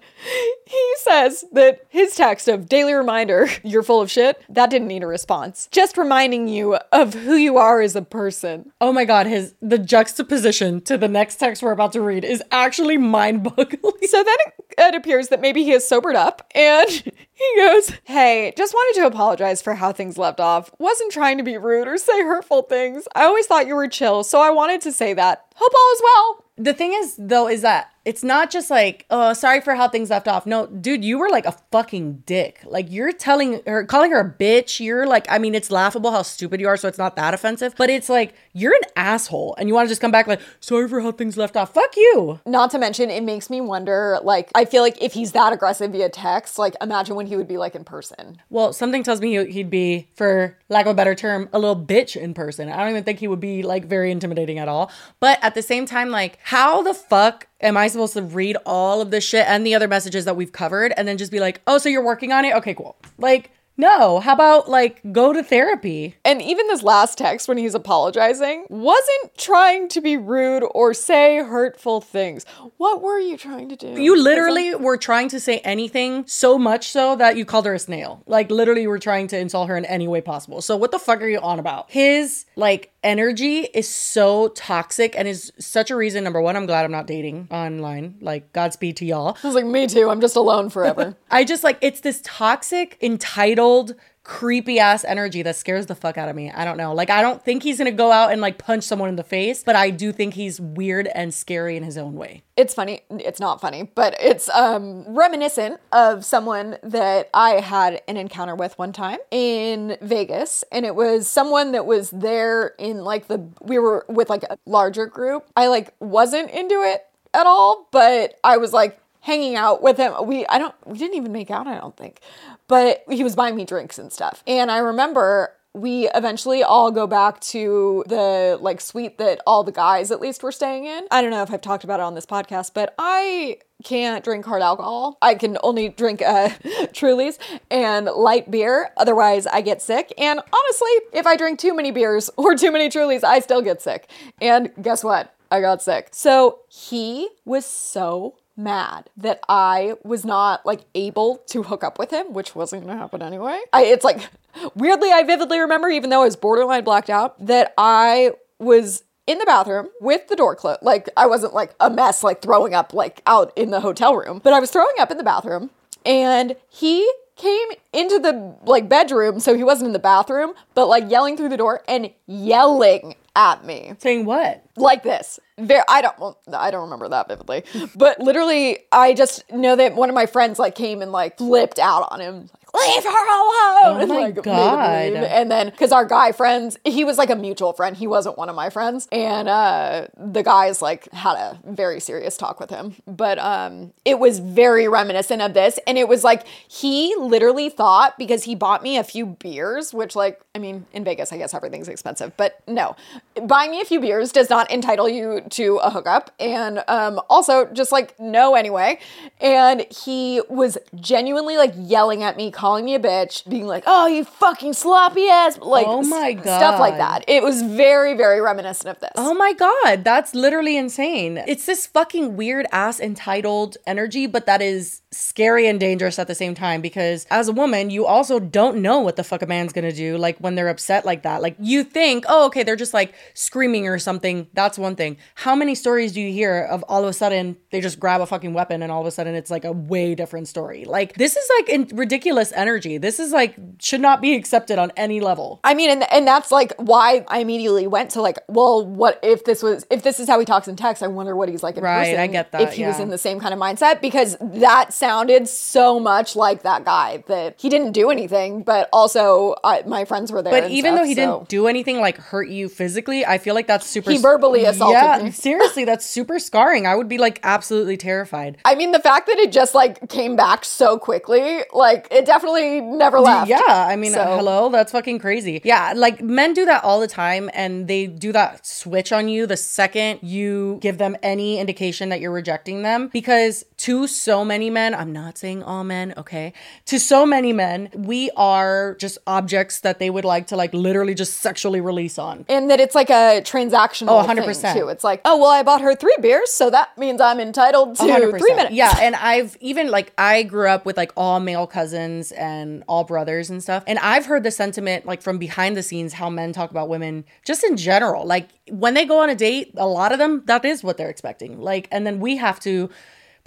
[0.67, 5.01] He says that his text of daily reminder, you're full of shit, that didn't need
[5.01, 5.67] a response.
[5.71, 8.71] Just reminding you of who you are as a person.
[8.79, 12.43] Oh my god, his the juxtaposition to the next text we're about to read is
[12.51, 14.07] actually mind-boggling.
[14.07, 14.37] So then
[14.77, 16.89] it appears that maybe he has sobered up and
[17.33, 20.71] he goes, Hey, just wanted to apologize for how things left off.
[20.77, 23.07] Wasn't trying to be rude or say hurtful things.
[23.15, 25.45] I always thought you were chill, so I wanted to say that.
[25.55, 26.45] Hope all is well.
[26.57, 30.09] The thing is though is that it's not just like, oh, sorry for how things
[30.09, 30.47] left off.
[30.47, 32.59] No, dude, you were like a fucking dick.
[32.65, 34.79] Like you're telling her calling her a bitch.
[34.79, 37.75] You're like, I mean, it's laughable how stupid you are, so it's not that offensive.
[37.77, 40.87] But it's like you're an asshole and you want to just come back like, sorry
[40.87, 41.71] for how things left off.
[41.71, 42.39] Fuck you.
[42.47, 45.91] Not to mention, it makes me wonder like, I feel like if he's that aggressive
[45.91, 48.41] via text, like, imagine what he would be like in person.
[48.49, 51.79] Well, something tells me he- he'd be, for lack of a better term, a little
[51.79, 52.69] bitch in person.
[52.69, 54.91] I don't even think he would be like very intimidating at all.
[55.19, 59.01] But at the same time, like, how the fuck am I supposed to read all
[59.01, 61.61] of this shit and the other messages that we've covered and then just be like,
[61.67, 62.55] oh, so you're working on it?
[62.55, 62.95] Okay, cool.
[63.17, 64.19] Like, No.
[64.19, 66.15] How about like go to therapy?
[66.25, 71.37] And even this last text when he's apologizing wasn't trying to be rude or say
[71.37, 72.45] hurtful things.
[72.75, 73.87] What were you trying to do?
[73.87, 77.79] You literally were trying to say anything so much so that you called her a
[77.79, 78.21] snail.
[78.25, 80.61] Like literally you were trying to insult her in any way possible.
[80.61, 81.89] So what the fuck are you on about?
[81.89, 86.85] His like energy is so toxic and is such a reason number 1 I'm glad
[86.85, 88.15] I'm not dating online.
[88.21, 89.37] Like Godspeed to y'all.
[89.43, 90.09] I was like, me too.
[90.09, 91.15] I'm just alone forever.
[91.31, 93.95] I just like it's this toxic, entitled,
[94.29, 96.51] creepy ass energy that scares the fuck out of me.
[96.51, 96.93] I don't know.
[96.93, 99.63] Like I don't think he's gonna go out and like punch someone in the face,
[99.63, 102.43] but I do think he's weird and scary in his own way.
[102.55, 103.01] it's funny.
[103.09, 108.77] It's not funny, but it's um, reminiscent of someone that I had an encounter with
[108.77, 110.63] one time in Vegas.
[110.71, 114.59] And it was someone that was there in like the, we were with like a
[114.67, 115.47] larger group.
[115.55, 120.13] I like wasn't into it at all, but I was like, hanging out with him.
[120.25, 122.19] We I don't we didn't even make out, I don't think.
[122.67, 124.43] But he was buying me drinks and stuff.
[124.47, 129.71] And I remember we eventually all go back to the like suite that all the
[129.71, 131.05] guys at least were staying in.
[131.11, 134.45] I don't know if I've talked about it on this podcast, but I can't drink
[134.45, 135.19] hard alcohol.
[135.21, 136.49] I can only drink uh,
[136.91, 137.37] Trulies
[137.69, 138.89] and light beer.
[138.97, 140.11] Otherwise, I get sick.
[140.17, 143.79] And honestly, if I drink too many beers or too many Trulies, I still get
[143.79, 144.09] sick.
[144.41, 145.35] And guess what?
[145.51, 146.09] I got sick.
[146.11, 152.11] So he was so mad that I was not like able to hook up with
[152.11, 153.59] him, which wasn't gonna happen anyway.
[153.73, 154.29] I, it's like
[154.75, 159.37] weirdly, I vividly remember, even though I was borderline blacked out, that I was in
[159.37, 160.81] the bathroom with the door closed.
[160.81, 164.41] Like I wasn't like a mess, like throwing up like out in the hotel room,
[164.43, 165.69] but I was throwing up in the bathroom
[166.05, 171.09] and he came into the like bedroom so he wasn't in the bathroom but like
[171.09, 174.63] yelling through the door and yelling at me Saying what?
[174.75, 175.39] like this.
[175.57, 177.63] Very, I don't, well, I don't remember that vividly,
[177.95, 181.79] but literally, I just know that one of my friends like came and like flipped
[181.79, 184.01] out on him, leave her alone.
[184.01, 185.13] and, my like, God.
[185.13, 188.49] And then, because our guy friends, he was like a mutual friend, he wasn't one
[188.49, 192.95] of my friends, and uh, the guys like had a very serious talk with him.
[193.07, 198.17] But um, it was very reminiscent of this, and it was like he literally thought
[198.17, 201.53] because he bought me a few beers, which like I mean, in Vegas, I guess
[201.53, 202.95] everything's expensive, but no,
[203.43, 206.31] buying me a few beers does not entitle you to a hookup.
[206.39, 208.99] And um, also, just like, no, anyway.
[209.39, 214.05] And he was genuinely like yelling at me, calling me a bitch, being like, oh,
[214.07, 215.57] you fucking sloppy ass.
[215.59, 217.23] Like, Oh my s- Stuff like that.
[217.27, 219.11] It was very, very reminiscent of this.
[219.15, 221.41] Oh my god, that's literally insane.
[221.47, 226.35] It's this fucking weird ass entitled energy, but that is scary and dangerous at the
[226.35, 229.73] same time because as a woman, you also don't know what the fuck a man's
[229.73, 231.41] gonna do like when they're upset like that.
[231.41, 234.47] Like you think, oh, okay, they're just like screaming or something.
[234.53, 235.17] That's one thing.
[235.35, 238.25] How many stories do you hear of all of a sudden they just grab a
[238.25, 240.85] fucking weapon and all of a sudden it's like a way different story?
[240.85, 242.97] Like this is like in- ridiculous energy.
[242.97, 245.59] This is like should not be accepted on any level.
[245.63, 249.45] I mean, and and that's like why I immediately went to like, well, what if
[249.45, 251.03] this was if this is how he talks in text?
[251.03, 252.19] I wonder what he's like in Right, person.
[252.19, 255.47] I get that, If he was in the same kind of mindset, because that sounded
[255.47, 260.31] so much like that guy that he didn't do anything, but also I, my friends
[260.31, 260.61] were there.
[260.61, 263.55] But even stuff, though he so- didn't do anything like hurt you physically, I feel
[263.55, 264.11] like that's super.
[264.11, 265.31] He verbally assaulted yeah, me.
[265.49, 266.85] seriously, that's super scarring.
[266.85, 268.57] I would be like absolutely terrified.
[268.65, 272.38] I mean, the fact that it just like came back so quickly, like it definitely
[272.43, 273.49] never left.
[273.49, 275.61] Yeah, I mean, So- hello, that's fucking crazy.
[275.63, 279.45] Yeah, like men do that all the time, and they do that switch on you
[279.45, 283.09] the second you give them any indication that you're rejecting them.
[283.13, 286.53] Because to so many men, I'm not saying all men, okay?
[286.87, 291.13] To so many men, we are just objects that they would like to like literally
[291.15, 292.45] just sexually release on.
[292.49, 294.73] And that it's like a transactional Oh, 100%.
[294.75, 294.89] too.
[294.89, 298.03] It's like, oh well, I bought her three beers, so that means I'm entitled to
[298.03, 298.37] 100%.
[298.39, 298.75] three minutes.
[298.75, 303.03] Yeah, and I've even like I grew up with like all male cousins and all
[303.03, 303.83] brothers and stuff.
[303.87, 307.25] And I've heard the sentiment like from behind the scenes how men talk about women
[307.45, 308.25] just in general.
[308.25, 311.09] Like when they go on a date, a lot of them that is what they're
[311.09, 311.59] expecting.
[311.59, 312.89] Like and then we have to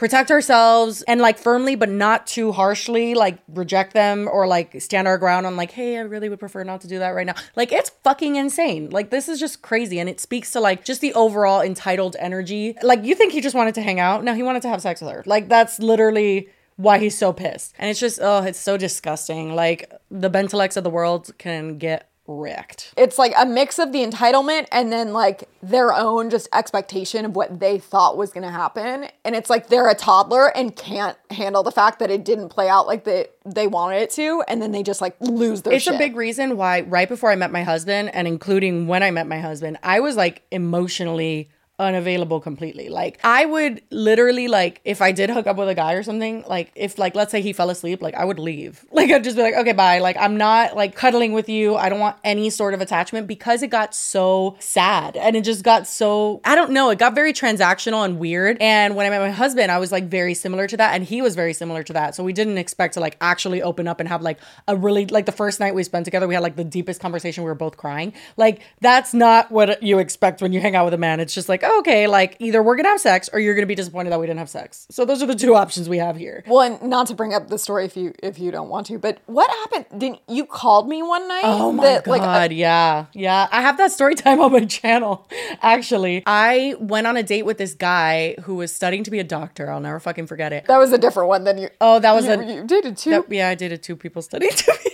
[0.02, 5.06] protect ourselves and like firmly but not too harshly like reject them or like stand
[5.06, 7.34] our ground on like hey i really would prefer not to do that right now
[7.54, 11.00] like it's fucking insane like this is just crazy and it speaks to like just
[11.02, 14.42] the overall entitled energy like you think he just wanted to hang out no he
[14.42, 17.74] wanted to have sex with her like that's literally why he's so pissed.
[17.78, 19.54] And it's just oh it's so disgusting.
[19.54, 22.94] Like the Bentellects of the world can get wrecked.
[22.96, 27.34] It's like a mix of the entitlement and then like their own just expectation of
[27.34, 29.08] what they thought was going to happen.
[29.24, 32.68] And it's like they're a toddler and can't handle the fact that it didn't play
[32.68, 34.42] out like they they wanted it to.
[34.46, 35.94] And then they just like lose their it's shit.
[35.94, 39.26] a big reason why right before I met my husband and including when I met
[39.26, 41.50] my husband, I was like emotionally
[41.82, 42.88] unavailable completely.
[42.88, 46.44] Like I would literally like if I did hook up with a guy or something,
[46.46, 48.84] like if like let's say he fell asleep, like I would leave.
[49.02, 49.98] Like I'd just be like, okay, bye.
[49.98, 51.74] Like I'm not like cuddling with you.
[51.74, 55.64] I don't want any sort of attachment because it got so sad and it just
[55.64, 58.58] got so I don't know, it got very transactional and weird.
[58.60, 61.20] And when I met my husband, I was like very similar to that and he
[61.20, 62.14] was very similar to that.
[62.14, 65.26] So we didn't expect to like actually open up and have like a really like
[65.26, 67.42] the first night we spent together, we had like the deepest conversation.
[67.42, 68.12] We were both crying.
[68.36, 71.18] Like that's not what you expect when you hang out with a man.
[71.18, 74.10] It's just like, okay, like either we're gonna have sex or you're gonna be disappointed
[74.10, 74.86] that we didn't have sex.
[74.90, 76.44] So those are the two options we have here.
[76.46, 78.98] Well, and not to bring up the story if you if you don't want to,
[78.98, 80.00] but what happened?
[80.00, 81.42] Didn't you called me one night?
[81.44, 83.48] Oh my that, god, like, uh, yeah, yeah.
[83.50, 85.28] I have that story time on my channel.
[85.60, 89.24] Actually, I went on a date with this guy who was studying to be a
[89.24, 89.70] doctor.
[89.70, 90.66] I'll never fucking forget it.
[90.66, 91.68] that was a different one than you.
[91.80, 93.10] Oh, that was you, a you dated two.
[93.10, 93.48] that- yeah.
[93.48, 94.91] I dated two people studying to be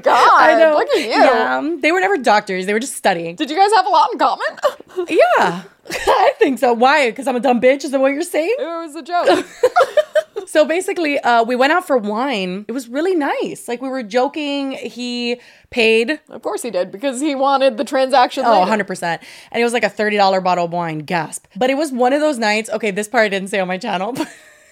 [0.00, 0.40] god!
[0.40, 0.74] I know.
[0.74, 1.10] Look at you.
[1.10, 2.66] Yeah, they were never doctors.
[2.66, 3.36] They were just studying.
[3.36, 4.46] Did you guys have a lot in common?
[5.08, 6.72] Yeah, I think so.
[6.72, 7.10] Why?
[7.10, 7.84] Because I'm a dumb bitch.
[7.84, 8.56] Is that what you're saying?
[8.58, 9.46] it was a joke.
[10.46, 12.64] So basically, uh, we went out for wine.
[12.66, 13.68] It was really nice.
[13.68, 14.72] Like we were joking.
[14.72, 16.18] He paid.
[16.28, 18.42] of course he did because he wanted the transaction.
[18.44, 18.84] Oh, later.
[18.84, 19.20] 100%.
[19.52, 21.00] And it was like a $30 bottle of wine.
[21.00, 21.46] Gasp.
[21.56, 22.68] But it was one of those nights.
[22.70, 24.16] Okay, this part I didn't say on my channel.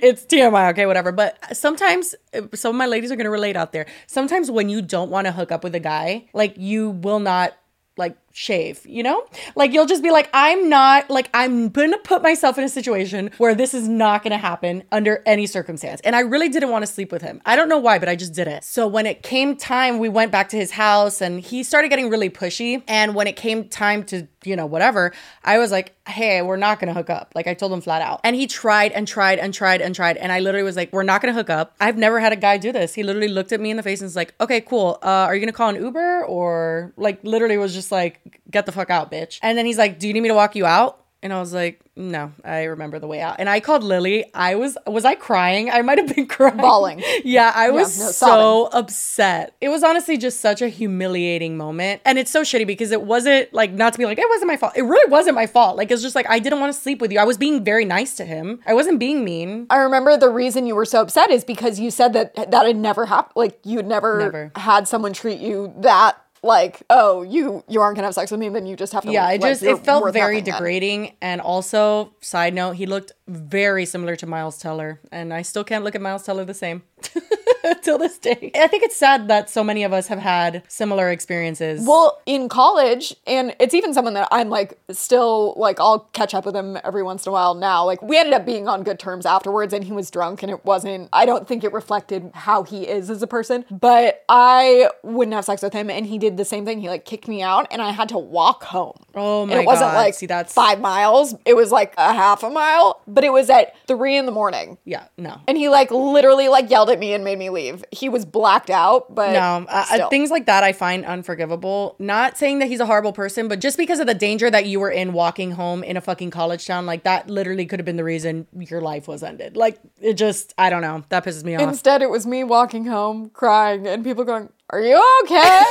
[0.00, 1.12] It's TMI, okay, whatever.
[1.12, 2.14] But sometimes,
[2.54, 3.86] some of my ladies are gonna relate out there.
[4.06, 7.56] Sometimes when you don't want to hook up with a guy, like you will not
[7.96, 9.24] like shave, you know?
[9.56, 13.30] Like you'll just be like, I'm not like I'm gonna put myself in a situation
[13.38, 16.00] where this is not gonna happen under any circumstance.
[16.04, 17.40] And I really didn't want to sleep with him.
[17.44, 18.64] I don't know why, but I just did it.
[18.64, 22.10] So when it came time, we went back to his house and he started getting
[22.10, 22.82] really pushy.
[22.86, 25.12] And when it came time to, you know, whatever,
[25.42, 27.32] I was like, hey, we're not gonna hook up.
[27.34, 28.20] Like I told him flat out.
[28.22, 30.16] And he tried and tried and tried and tried.
[30.16, 31.74] And I literally was like, we're not gonna hook up.
[31.80, 32.94] I've never had a guy do this.
[32.94, 34.98] He literally looked at me in the face and was like, okay, cool.
[35.02, 38.17] Uh, are you gonna call an Uber or like literally was just like,
[38.50, 39.38] get the fuck out, bitch.
[39.42, 41.04] And then he's like, do you need me to walk you out?
[41.20, 43.40] And I was like, no, I remember the way out.
[43.40, 44.24] And I called Lily.
[44.34, 45.68] I was was I crying?
[45.68, 46.58] I might have been crying.
[46.58, 47.02] Bawling.
[47.24, 49.56] Yeah, I was no, so upset.
[49.60, 52.02] It was honestly just such a humiliating moment.
[52.04, 54.56] And it's so shitty because it wasn't like not to be like, it wasn't my
[54.56, 54.74] fault.
[54.76, 55.76] It really wasn't my fault.
[55.76, 57.18] Like it's just like I didn't want to sleep with you.
[57.18, 58.60] I was being very nice to him.
[58.64, 59.66] I wasn't being mean.
[59.70, 62.76] I remember the reason you were so upset is because you said that that had
[62.76, 63.32] never happened.
[63.34, 64.52] Like you'd never, Never.
[64.54, 68.48] had someone treat you that like, oh, you you aren't gonna have sex with me,
[68.48, 69.10] then you just have to.
[69.10, 70.54] Yeah, like, it just you're it felt very nothing then.
[70.54, 71.16] degrading.
[71.20, 75.84] And also, side note, he looked very similar to Miles Teller, and I still can't
[75.84, 76.82] look at Miles Teller the same
[77.82, 78.50] till this day.
[78.54, 81.86] I think it's sad that so many of us have had similar experiences.
[81.86, 86.46] Well, in college, and it's even someone that I'm like still like I'll catch up
[86.46, 87.84] with him every once in a while now.
[87.84, 90.64] Like we ended up being on good terms afterwards, and he was drunk, and it
[90.64, 91.08] wasn't.
[91.12, 93.64] I don't think it reflected how he is as a person.
[93.70, 96.80] But I wouldn't have sex with him, and he did the same thing.
[96.80, 98.96] He like kicked me out, and I had to walk home.
[99.14, 99.96] Oh And my it wasn't God.
[99.96, 101.34] like See, that's- five miles.
[101.44, 104.78] It was like a half a mile, but it was at three in the morning.
[104.84, 105.40] yeah, no.
[105.48, 107.84] And he like literally like yelled at me and made me leave.
[107.90, 111.96] He was blacked out, but No, uh, uh, things like that I find unforgivable.
[111.98, 114.80] Not saying that he's a horrible person, but just because of the danger that you
[114.80, 117.96] were in walking home in a fucking college town, like that literally could have been
[117.96, 119.56] the reason your life was ended.
[119.56, 121.04] Like it just, I don't know.
[121.08, 121.62] That pisses me off.
[121.62, 125.62] Instead, it was me walking home crying and people going, Are you okay?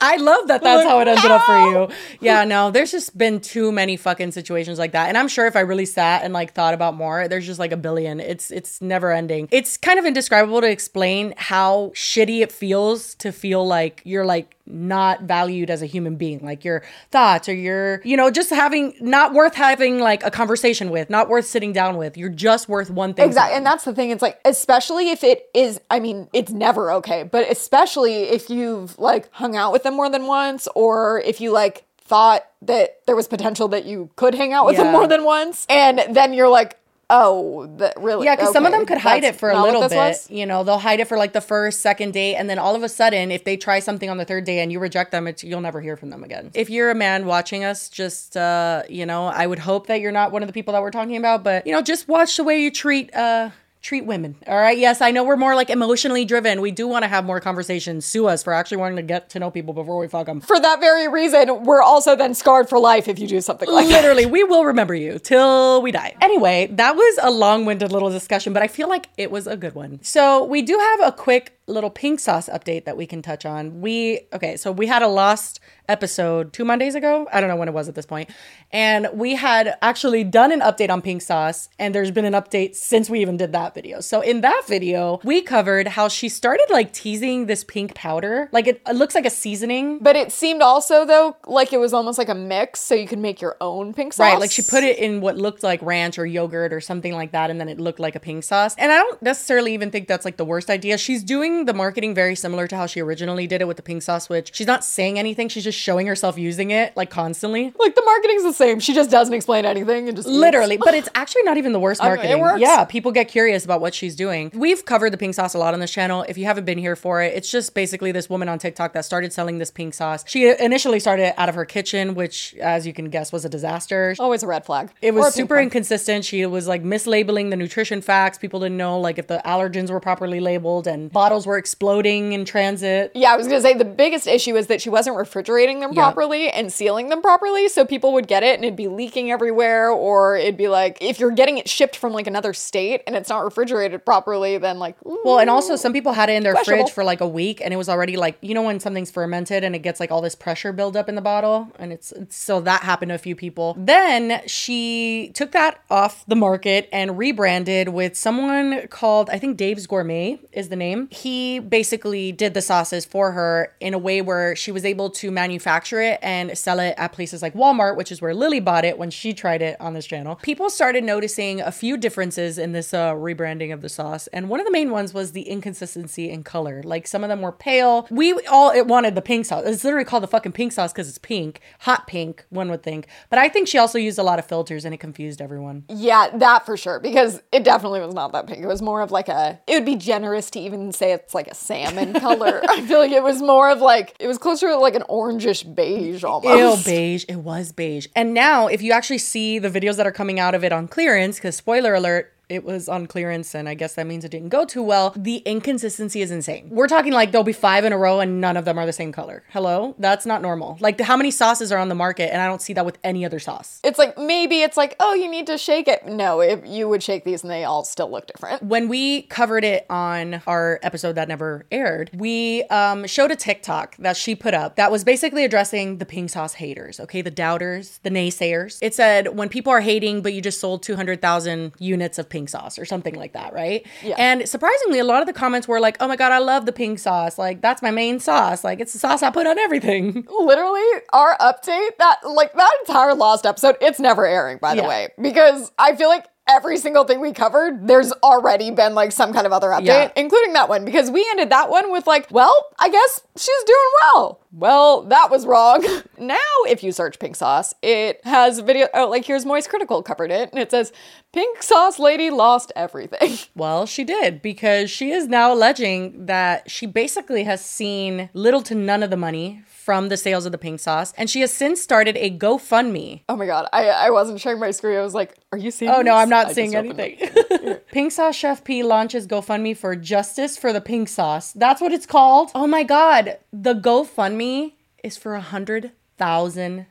[0.00, 1.88] I love that that's how it ended up for you.
[2.20, 5.08] Yeah, no, there's just been too many fucking situations like that.
[5.08, 7.72] And I'm sure if I really sat and like thought about more, there's just like
[7.72, 8.20] a billion.
[8.20, 9.48] It's it's never ending.
[9.50, 14.55] It's kind of indescribable to explain how shitty it feels to feel like you're like
[14.66, 16.40] not valued as a human being.
[16.44, 20.90] Like your thoughts or your, you know, just having not worth having like a conversation
[20.90, 22.16] with, not worth sitting down with.
[22.16, 23.26] You're just worth one thing.
[23.26, 23.56] exactly.
[23.56, 24.10] And that's the thing.
[24.10, 28.98] It's like, especially if it is, I mean, it's never okay, but especially if you've
[28.98, 33.16] like hung out with them more than once or if you like thought that there
[33.16, 35.66] was potential that you could hang out with them more than once.
[35.68, 38.26] And then you're like, Oh, that really?
[38.26, 39.96] Yeah, because some of them could hide that's it for a little bit.
[39.96, 40.28] was?
[40.28, 42.82] You know, they'll hide it for like the first, second date, and then all of
[42.82, 45.44] a sudden, if they try something on the third day and you reject them, it's
[45.44, 46.50] you'll never hear from them again.
[46.54, 50.10] If you're a man watching us, just uh, you know, I would hope that you're
[50.10, 52.44] not one of the people that we're talking about, but you know, just watch the
[52.44, 53.50] way you treat uh
[53.86, 54.34] treat women.
[54.48, 54.76] All right.
[54.76, 56.60] Yes, I know we're more like emotionally driven.
[56.60, 58.04] We do want to have more conversations.
[58.04, 60.40] Sue us for actually wanting to get to know people before we fuck them.
[60.40, 63.86] For that very reason, we're also then scarred for life if you do something like
[63.86, 64.02] that.
[64.02, 66.16] Literally, we will remember you till we die.
[66.20, 69.56] Anyway, that was a long winded little discussion, but I feel like it was a
[69.56, 70.00] good one.
[70.02, 73.80] So, we do have a quick little pink sauce update that we can touch on.
[73.80, 77.26] We, okay, so we had a lost episode two Mondays ago.
[77.32, 78.30] I don't know when it was at this point.
[78.70, 82.76] And we had actually done an update on pink sauce, and there's been an update
[82.76, 84.00] since we even did that video.
[84.00, 88.48] So in that video, we covered how she started like teasing this pink powder.
[88.50, 90.00] Like it, it looks like a seasoning.
[90.00, 93.20] But it seemed also though like it was almost like a mix, so you could
[93.20, 94.32] make your own pink sauce.
[94.32, 97.30] Right, like she put it in what looked like ranch or yogurt or something like
[97.32, 98.74] that, and then it looked like a pink sauce.
[98.78, 100.98] And I don't necessarily even think that's like the worst idea.
[100.98, 104.02] She's doing the marketing very similar to how she originally did it with the pink
[104.02, 105.48] sauce, which she's not saying anything.
[105.48, 107.72] She's just showing herself using it like constantly.
[107.78, 108.80] Like the marketing's the same.
[108.80, 110.36] She just doesn't explain anything and just eats.
[110.36, 112.40] Literally, but it's actually not even the worst I mean, it marketing.
[112.40, 112.60] works.
[112.60, 114.50] Yeah, people get curious about what she's doing.
[114.54, 116.24] We've covered the pink sauce a lot on this channel.
[116.28, 119.04] If you haven't been here for it, it's just basically this woman on TikTok that
[119.04, 120.24] started selling this pink sauce.
[120.26, 124.14] She initially started out of her kitchen, which, as you can guess, was a disaster.
[124.18, 124.90] Always a red flag.
[125.02, 126.24] It was super inconsistent.
[126.24, 128.38] She was like mislabeling the nutrition facts.
[128.38, 132.44] People didn't know like if the allergens were properly labeled and bottles were exploding in
[132.44, 133.12] transit.
[133.14, 136.02] Yeah, I was gonna say the biggest issue is that she wasn't refrigerating them Yeah.
[136.02, 139.90] properly and sealing them properly, so people would get it and it'd be leaking everywhere,
[139.90, 143.28] or it'd be like if you're getting it shipped from like another state and it's
[143.28, 146.90] not refrigerated properly, then like Well, and also some people had it in their fridge
[146.90, 149.74] for like a week and it was already like, you know, when something's fermented and
[149.74, 151.68] it gets like all this pressure buildup in the bottle.
[151.78, 153.74] And it's, it's so that happened to a few people.
[153.78, 159.86] Then she took that off the market and rebranded with someone called, I think Dave's
[159.86, 161.08] Gourmet is the name.
[161.10, 165.30] He basically did the sauces for her in a way where she was able to
[165.30, 168.98] manufacture it and sell it at places like Walmart, which is where Lily bought it
[168.98, 170.36] when she tried it on this channel.
[170.42, 174.60] People started noticing a few differences in this uh, rebranding of the sauce, and one
[174.60, 176.82] of the main ones was the inconsistency in color.
[176.82, 178.06] Like some of them were pale.
[178.10, 179.64] We all it wanted the pink sauce.
[179.66, 182.44] It's literally called the fucking pink sauce because it's pink, hot pink.
[182.50, 184.98] One would think, but I think she also used a lot of filters and it
[184.98, 185.84] confused everyone.
[185.88, 187.00] Yeah, that for sure.
[187.00, 188.62] Because it definitely was not that pink.
[188.62, 189.60] It was more of like a.
[189.66, 192.62] It would be generous to even say it's like a salmon color.
[192.68, 195.74] I feel like it was more of like it was closer to like an orangish
[195.74, 196.86] beige almost.
[196.86, 197.24] Ew, beige.
[197.28, 198.06] It was beige.
[198.14, 200.88] And now, if you actually see the videos that are coming out of it on
[200.88, 204.50] clearance, because spoiler alert, it was on clearance, and I guess that means it didn't
[204.50, 205.12] go too well.
[205.16, 206.68] The inconsistency is insane.
[206.70, 208.92] We're talking like there'll be five in a row, and none of them are the
[208.92, 209.42] same color.
[209.50, 210.76] Hello, that's not normal.
[210.80, 213.24] Like, how many sauces are on the market, and I don't see that with any
[213.24, 213.80] other sauce.
[213.84, 216.06] It's like maybe it's like oh you need to shake it.
[216.06, 218.62] No, if you would shake these and they all still look different.
[218.62, 223.96] when we covered it on our episode that never aired, we um, showed a TikTok
[223.96, 227.22] that she put up that was basically addressing the pink sauce haters, okay?
[227.22, 228.78] The doubters, the naysayers.
[228.82, 232.78] It said, when people are hating, but you just sold 200,000 units of pink sauce
[232.78, 233.86] or something like that, right?
[234.02, 234.16] Yeah.
[234.18, 236.72] And surprisingly, a lot of the comments were like, oh my God, I love the
[236.72, 237.38] pink sauce.
[237.38, 238.62] Like, that's my main sauce.
[238.64, 240.26] Like, it's the sauce I put on everything.
[240.38, 240.82] Literally,
[241.14, 244.88] our update that like that entire lost episode, it's never airing, by the Yeah.
[244.88, 249.32] way, because I feel like every single thing we covered, there's already been like some
[249.32, 250.10] kind of other update, Yeah.
[250.16, 253.90] including that one, because we ended that one with like, well, I guess she's doing
[254.02, 254.40] well.
[254.52, 255.84] Well, that was wrong.
[256.18, 256.36] now,
[256.68, 258.88] if you search pink sauce, it has video.
[258.94, 260.92] Oh, like here's MoistCr1TiKaL covered it, and it says,
[261.32, 266.86] "Pink sauce lady lost everything." Well, she did because she is now alleging that she
[266.86, 270.80] basically has seen little to none of the money from the sales of the pink
[270.80, 273.22] sauce, and she has since started a GoFundMe.
[273.28, 274.98] oh my god, I I wasn't sharing my screen.
[274.98, 276.14] I was like, "Are you seeing?" Oh no.
[276.16, 277.22] I'm not I seeing just opened it.
[277.22, 277.74] anything.
[277.92, 281.52] pink Sauce Chef Pii launches GoFundMe for justice for the pink sauce.
[281.52, 282.50] That's what it's called.
[282.52, 284.72] Oh my god, the GoFundMe
[285.04, 286.86] is for a hundred thousand.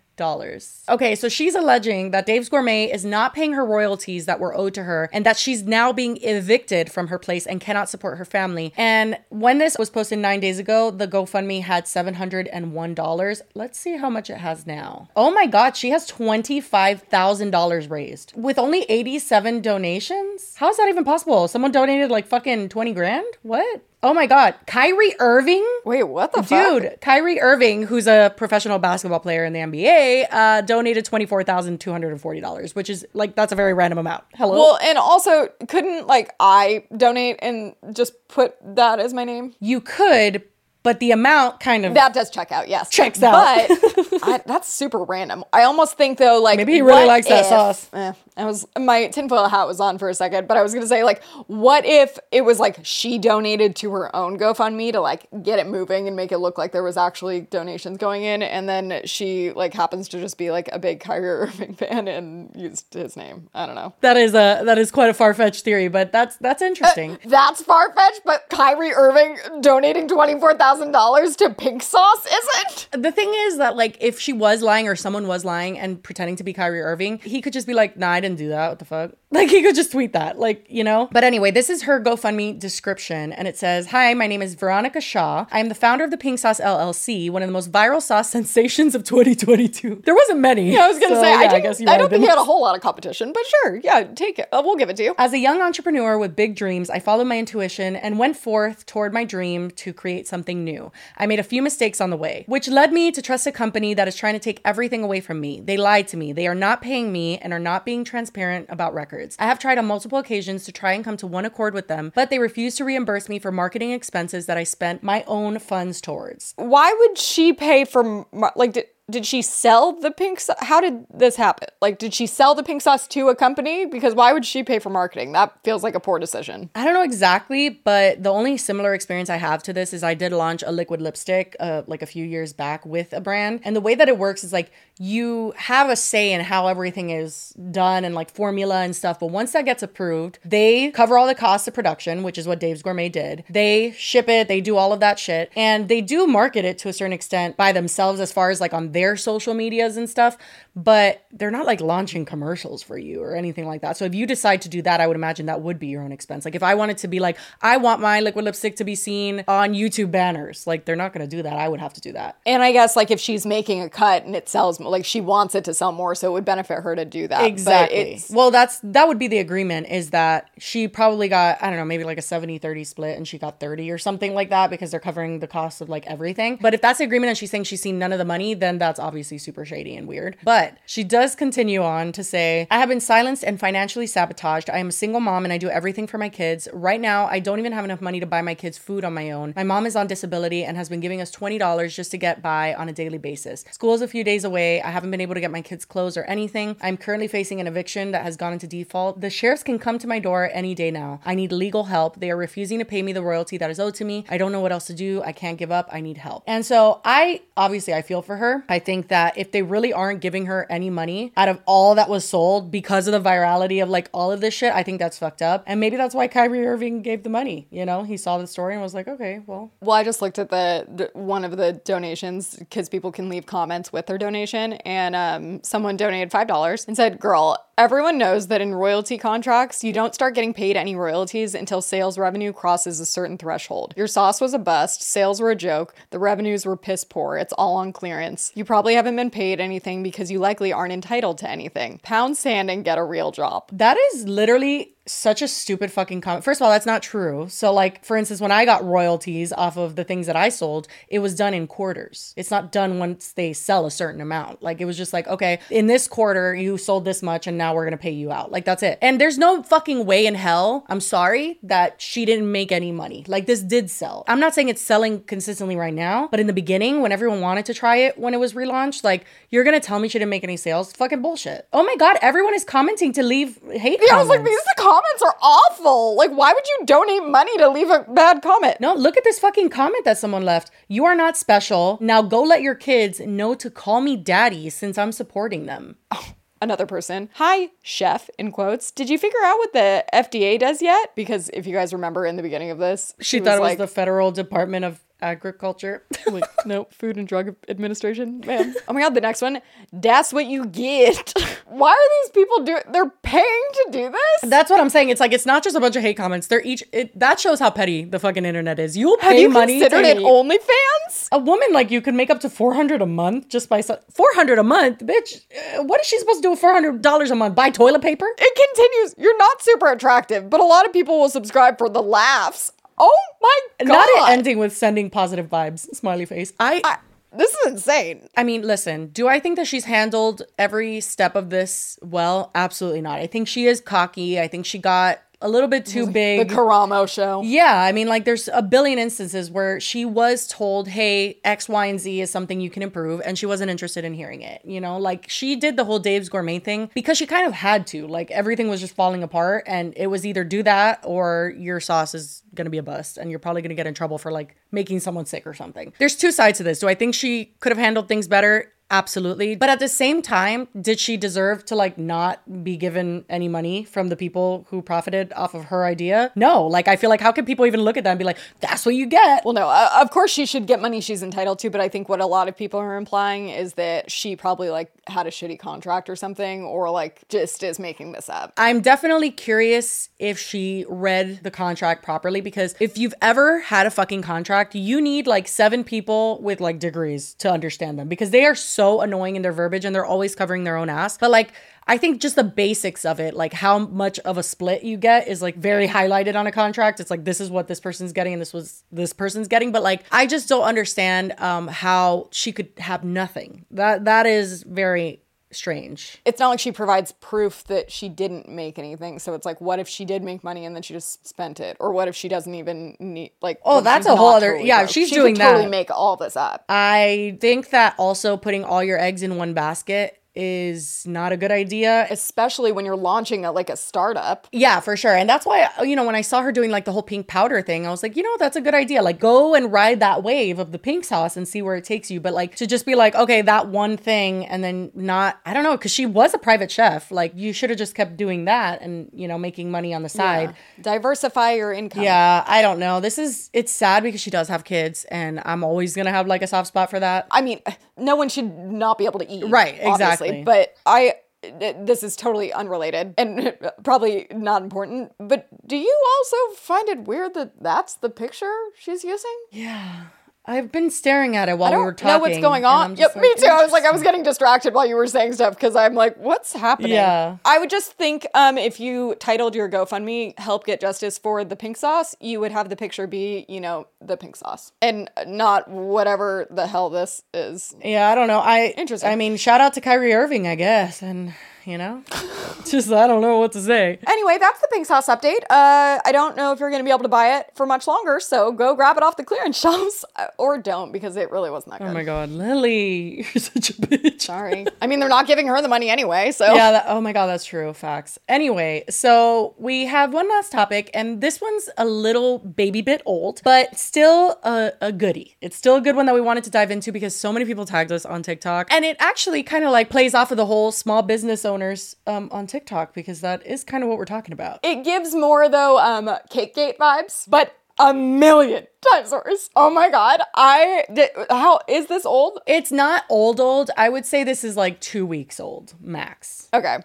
[0.90, 4.74] Okay, so she's alleging that Dave's Gourmet is not paying her royalties that were owed
[4.76, 8.26] to her and that she's now being evicted from her place and cannot support her
[8.26, 8.74] family.
[8.78, 13.42] And when this was posted 9 days ago, the GoFundMe had $701.
[13.54, 15.10] Let's see how much it has now.
[15.16, 20.56] Oh my god, she has $25,000 raised with only 87 donations?
[20.56, 21.48] How is that even possible?
[21.48, 23.26] Someone donated like fucking 20 grand?
[23.42, 23.82] What?
[24.06, 25.68] Oh my god, Kyrie Irving?
[25.84, 26.82] Wait, what the fuck?
[26.84, 31.44] Dude, Kyrie Irving, who's a professional basketball player in the NBA, uh, donated twenty four
[31.44, 34.24] thousand two hundred and forty dollars, which is like that's a very random amount.
[34.36, 34.54] Hello.
[34.54, 39.56] Well, and also, couldn't like I donate and just put that as my name?
[39.60, 40.44] you could,
[40.84, 42.92] but the amount kind of That does check out, yes.
[42.92, 43.68] Checks out.
[43.68, 45.44] But I, that's super random.
[45.52, 47.90] I almost think though, like Maybe he really likes that sauce.
[47.92, 50.88] eh, I was my tinfoil hat was on for a second, but I was gonna
[50.88, 55.28] say like, what if it was like she donated to her own GoFundMe to like
[55.42, 58.68] get it moving and make it look like there was actually donations going in, and
[58.68, 62.94] then she like happens to just be like a big Kyrie Irving fan and used
[62.94, 63.50] his name.
[63.54, 63.94] I don't know.
[64.02, 67.18] that is a that is quite a far fetched theory, but that's that's uh, interesting.
[67.26, 73.02] That's far fetched, but Kyrie Irving donating twenty four thousand dollars to pink sauce isn't.
[73.04, 76.36] the thing is that like if she was lying or someone was lying and pretending
[76.36, 78.70] to be Kyrie Irving, he could just be like, "Nah, I didn't do that.
[78.70, 81.10] What the fuck?" Like he could just tweet that, like, you know?
[81.12, 83.34] But anyway, this is her GoFundMe description.
[83.34, 85.46] And it says, Hi, my name is Veronica Shaw.
[85.52, 88.30] I am the founder of the Pink Sauce LLC, one of the most viral sauce
[88.30, 90.04] sensations of 2022.
[90.06, 90.72] There wasn't many.
[90.72, 92.30] Yeah, I was gonna so, say yeah, I, didn't, guess you I don't think you
[92.30, 94.48] had a whole lot of competition, but sure, yeah, take it.
[94.54, 95.16] Uh, we'll give it to you.
[95.18, 99.14] As a young entrepreneur with big dreams, I followed my intuition and went forth toward
[99.14, 100.94] my dream to create something new.
[101.18, 103.94] I made a few mistakes on the way, which led me to trust a company
[103.96, 105.60] that is trying to take everything away from me.
[105.60, 106.32] They lied to me.
[106.32, 109.25] They are not paying me and are not being transparent about records.
[109.40, 112.12] I have tried on multiple occasions to try and come to one accord with them,
[112.16, 116.02] but they refuse to reimburse me for marketing expenses that I spent my own funds
[116.02, 116.54] towards.
[116.58, 120.58] Why would she pay for like did did she sell the pink sauce?
[120.62, 121.68] How did this happen?
[121.80, 123.86] Like, did she sell the pink sauce to a company?
[123.86, 125.32] Because why would she pay for marketing?
[125.34, 126.72] That feels like a poor decision.
[126.74, 130.16] I don't know exactly, but the only similar experience I have to this is I
[130.16, 133.62] did launch a liquid lipstick uh, like a few years back with a brand.
[133.64, 137.12] And the way that it works is like you have a say in how everything
[137.12, 139.20] is done and like formula and stuff.
[139.20, 142.60] But once that gets approved, they cover all the costs of production, which is what
[142.60, 143.44] Dave's Gourmet did.
[143.50, 145.52] They ship it, they do all of that shit.
[145.56, 148.74] And they do market it to a certain extent by themselves as far as like
[148.74, 150.38] on their social medias and stuff.
[150.76, 153.96] But they're not like launching commercials for you or anything like that.
[153.96, 156.12] So if you decide to do that, I would imagine that would be your own
[156.12, 156.44] expense.
[156.44, 159.46] Like if I wanted to be like, I want my liquid lipstick to be seen
[159.48, 161.54] on YouTube banners, like they're not going to do that.
[161.54, 162.38] I would have to do that.
[162.46, 165.56] And I guess like if she's making a cut and it sells, like she wants
[165.56, 167.40] it to sell more, so it would benefit her to do that.
[167.40, 167.98] But Exactly.
[167.98, 171.78] it's- Well, that's that would be the agreement is that she probably got, I don't
[171.80, 174.92] know, maybe like a 70-30 split and she got 30 or something like that because
[174.92, 176.58] they're covering the cost of like everything.
[176.62, 178.78] But if that's the agreement and she's saying she's seen none of the money, then
[178.86, 180.38] that's obviously super shady and weird.
[180.44, 184.70] But she does continue on to say, I have been silenced and financially sabotaged.
[184.70, 186.68] I am a single mom and I do everything for my kids.
[186.72, 189.32] Right now, I don't even have enough money to buy my kids food on my
[189.32, 189.54] own.
[189.56, 192.76] My mom is on disability and has been giving us $20 just to get by
[192.76, 193.66] on a daily basis.
[193.72, 194.82] School is a few days away.
[194.82, 196.76] I haven't been able to get my kids clothes or anything.
[196.82, 199.22] I'm currently facing an eviction that has gone into default.
[199.22, 201.22] The sheriffs can come to my door any day now.
[201.26, 202.20] I need legal help.
[202.20, 204.26] They are refusing to pay me the royalty that is owed to me.
[204.30, 205.24] I don't know what else to do.
[205.24, 205.90] I can't give up.
[205.92, 206.44] I need help.
[206.46, 208.64] And so I obviously I feel for her.
[208.80, 212.28] Think that if they really aren't giving her any money out of all that was
[212.28, 215.42] sold because of the virality of like all of this shit, I think that's fucked
[215.42, 215.64] up.
[215.68, 217.68] And maybe that's why Kyrie Irving gave the money.
[217.72, 220.40] You know, he saw the story and was like, okay, well, Well, I just looked
[220.40, 224.74] at the, the one of the donations because people can leave comments with their donation,
[224.74, 229.84] and um, someone donated five dollars and said, "Girl, everyone knows that in royalty contracts,
[229.84, 233.94] you don't start getting paid any royalties until sales revenue crosses a certain threshold.
[233.98, 237.38] Your sauce was a bust, sales were a joke, the revenues were piss poor.
[237.38, 238.52] It's all on clearance.
[238.56, 242.00] You probably haven't been paid anything because you likely aren't entitled to anything.
[242.04, 246.44] Pound sand and get a real job." That is literally such a stupid fucking comment.
[246.44, 247.48] First of all, that's not true.
[247.50, 250.88] So, like, for instance, when I got royalties off of the things that I sold,
[251.10, 252.34] it was done in quarters.
[252.36, 254.64] It's not done once they sell a certain amount.
[254.64, 257.76] Like, it was just like, okay, in this quarter, you sold this much and now
[257.76, 258.52] we're gonna pay you out.
[258.52, 258.98] Like, that's it.
[259.02, 263.26] And there's no fucking way in hell, I'm sorry, that she didn't make any money.
[263.28, 264.24] Like, this did sell.
[264.28, 267.66] I'm not saying it's selling consistently right now, but in the beginning, when everyone wanted
[267.68, 270.44] to try it when it was relaunched, like, you're gonna tell me she didn't make
[270.44, 270.92] any sales?
[270.94, 271.68] Fucking bullshit.
[271.72, 274.64] Oh my god, everyone is commenting to leave hate Yeah, I was like, comments.
[274.66, 276.16] these comments are awful.
[276.16, 278.80] Like, why would you donate money to leave a bad comment?
[278.80, 280.72] No, look at this fucking comment that someone left.
[280.88, 281.98] You are not special.
[282.02, 285.98] Now go let your kids know to call me daddy since I'm supporting them.
[286.62, 288.90] Another person, hi, chef, in quotes.
[288.90, 291.14] Did you figure out what the FDA does yet?
[291.16, 293.78] Because if you guys remember in the beginning of this, She, thought it was like,
[293.78, 296.04] the Federal Department of Agriculture.
[296.28, 298.76] like, no, Food and Drug Administration, man.
[298.88, 299.60] Oh my god, the next one,
[299.92, 301.34] that's what you get.
[301.68, 302.82] Why are these people doing?
[302.92, 304.50] They're paying to do this.
[304.50, 305.10] That's what I'm saying.
[305.10, 306.48] It's like it's not just a bunch of hate comments.
[306.48, 306.84] They're each.
[306.94, 308.96] It, that shows how petty the fucking internet is.
[308.96, 309.80] You'll pay Have you money.
[309.80, 310.18] considered it.
[310.18, 311.28] OnlyFans?
[311.32, 314.58] a woman like you could make up to 400 a month just by so- 400
[314.60, 315.42] a month bitch
[315.78, 318.28] uh, what is she supposed to do with 400 dollars a month buy toilet paper
[318.38, 319.16] It continues.
[319.18, 322.72] You're not super attractive, but a lot of people will subscribe for the laughs.
[322.98, 324.06] Oh my god!
[324.18, 326.98] not ending with sending positive vibes smiley face I, I-
[327.38, 328.30] this is insane.
[328.38, 332.50] I mean, listen, do I think that she's handled every step of this well?
[332.56, 333.20] Absolutely not.
[333.20, 334.40] I think she is cocky.
[334.40, 336.50] I think she got a little bit too big.
[336.50, 336.56] The.
[336.56, 337.42] Karamo show.
[337.44, 341.86] yeah, I mean, like there's a billion instances where she was told, hey, X, Y,
[341.86, 344.62] and Z is something you can improve, and she wasn't interested in hearing it.
[344.66, 347.86] You know, like she did the whole Dave's Gourmet thing because she kind of had
[347.88, 348.08] to.
[348.08, 352.16] Like everything was just falling apart, and it was either do that or your sauce
[352.16, 355.00] is gonna be a bust, and you're probably gonna get in trouble for like making
[355.00, 355.94] someone sick or something.
[356.00, 356.80] There's two sides to this.
[356.80, 358.72] Do I think she could have handled things better?
[358.92, 359.56] Absolutely.
[359.56, 363.84] But at the same time, did she deserve to like not be given any money
[363.84, 366.32] from the people who profited off of her idea?
[366.36, 366.66] No.
[366.68, 368.86] Like I feel like how can people even look at that and be like, that's
[368.86, 369.44] what you get?
[369.46, 372.10] Well, no, uh, of course she should get money she's entitled to, but I think
[372.10, 375.60] what a lot of people are implying is that she probably like had a shitty
[375.60, 378.54] contract or something, or like just is making this up.
[378.58, 383.92] I'm definitely curious if she read the contract properly because if you've ever had a
[383.92, 388.46] fucking contract, you need like seven people with like degrees to understand them because they
[388.46, 391.18] are so annoying in their verbiage and they're always covering their own ass.
[391.18, 391.54] But like,
[391.88, 395.28] I think just the basics of it, like how much of a split you get
[395.28, 397.00] is like very highlighted on a contract.
[397.00, 399.84] It's like this is what this person's getting and this was this person's getting, but
[399.84, 403.66] like I just don't understand um how she could have nothing.
[403.72, 405.22] That that is very
[405.56, 406.18] strange.
[406.26, 409.20] It's not like she provides proof that she didn't make anything.
[409.20, 411.78] So it's like, what if she did make money and then she just spent it,
[411.80, 413.60] or what if she doesn't even need like?
[413.66, 414.90] Oh, that's a whole other- totally yeah, broke?
[414.92, 415.70] she's She doing totally that.
[415.70, 416.66] make all this up.
[416.70, 421.52] I think that also putting all your eggs in one basket is not a good
[421.52, 422.06] idea.
[422.10, 424.48] especially when you're launching a like a startup.
[424.52, 425.16] Yeah, for sure.
[425.16, 427.62] And that's why, you know, when I saw her doing like the whole pink powder
[427.62, 429.02] thing, I was like, you know, that's a good idea.
[429.02, 432.10] Like, go and ride that wave of the pink sauce and see where it takes
[432.10, 432.20] you.
[432.20, 435.64] But like, to just be like, okay, that one thing and then not, I don't
[435.64, 437.12] know, because she was a private chef.
[437.12, 440.10] Like, you should have just kept doing that and, you know, making money on the
[440.10, 440.56] side.
[440.82, 442.04] Diversify your income.
[442.04, 443.00] Yeah, I don't know.
[443.00, 446.42] This is, it's sad because she does have kids and I'm always to have like
[446.42, 447.28] a soft spot for that.
[447.32, 447.60] I mean,
[447.98, 449.46] no one should not be able to eat.
[449.50, 450.44] Right, obviously, exactly.
[450.44, 451.16] But I,
[451.52, 455.12] this is totally unrelated and probably not important.
[455.18, 459.36] But do you also find it weird that that's the picture she's using?
[459.52, 460.08] Yeah.
[460.48, 462.08] I've been staring at it while we were talking.
[462.08, 462.92] know what's going on.
[462.92, 463.48] Yep, just me too.
[463.48, 466.18] I was like, I was getting distracted while you were saying stuff because I'm like,
[466.18, 466.92] what's happening?
[466.92, 467.38] Yeah.
[467.44, 471.56] I would just think um, if you titled your GoFundMe "Help Get Justice for the
[471.56, 475.68] Pink Sauce," you would have the picture be, you know, the pink sauce and not
[475.70, 477.76] whatever the hell this is.
[477.84, 478.40] Yeah, I don't know.
[478.40, 479.10] I Interesting.
[479.10, 481.34] I mean, shout out to Kyrie Irving, I guess, and
[481.66, 482.04] you know,
[482.66, 484.00] just I don't know what to say.
[484.08, 485.44] Anyway, that's the pink sauce update.
[485.50, 487.88] Uh, I don't know if you're going to be able to buy it for much
[487.88, 491.50] longer, so go grab it off the clearance shelves uh, or don't because it really
[491.50, 491.90] wasn't that good.
[491.90, 494.22] Oh my god, Lily, you're such a bitch.
[494.22, 494.66] Sorry.
[494.82, 496.54] I mean, they're not giving her the money anyway, so.
[496.54, 497.74] Yeah, that, oh my god, that's true.
[497.74, 498.18] Facts.
[498.28, 503.42] Anyway, so we have one last topic, and this one's a little baby bit old,
[503.44, 505.38] but still a, a goodie.
[505.42, 507.66] It's still a good one that we wanted to dive into because so many people
[507.66, 510.72] tagged us on TikTok, and it actually kind of like plays off of the whole
[510.72, 514.60] small business owners um, on TikTok because that is kind of what we're talking about.
[514.64, 519.50] It gives more though um cake gate vibes, but a million times worse.
[519.56, 520.22] Oh my god.
[520.36, 522.40] I did, how is this old?
[522.48, 523.70] It's not old old.
[523.78, 526.48] I would say this is like two weeks old max.
[526.54, 526.78] Okay.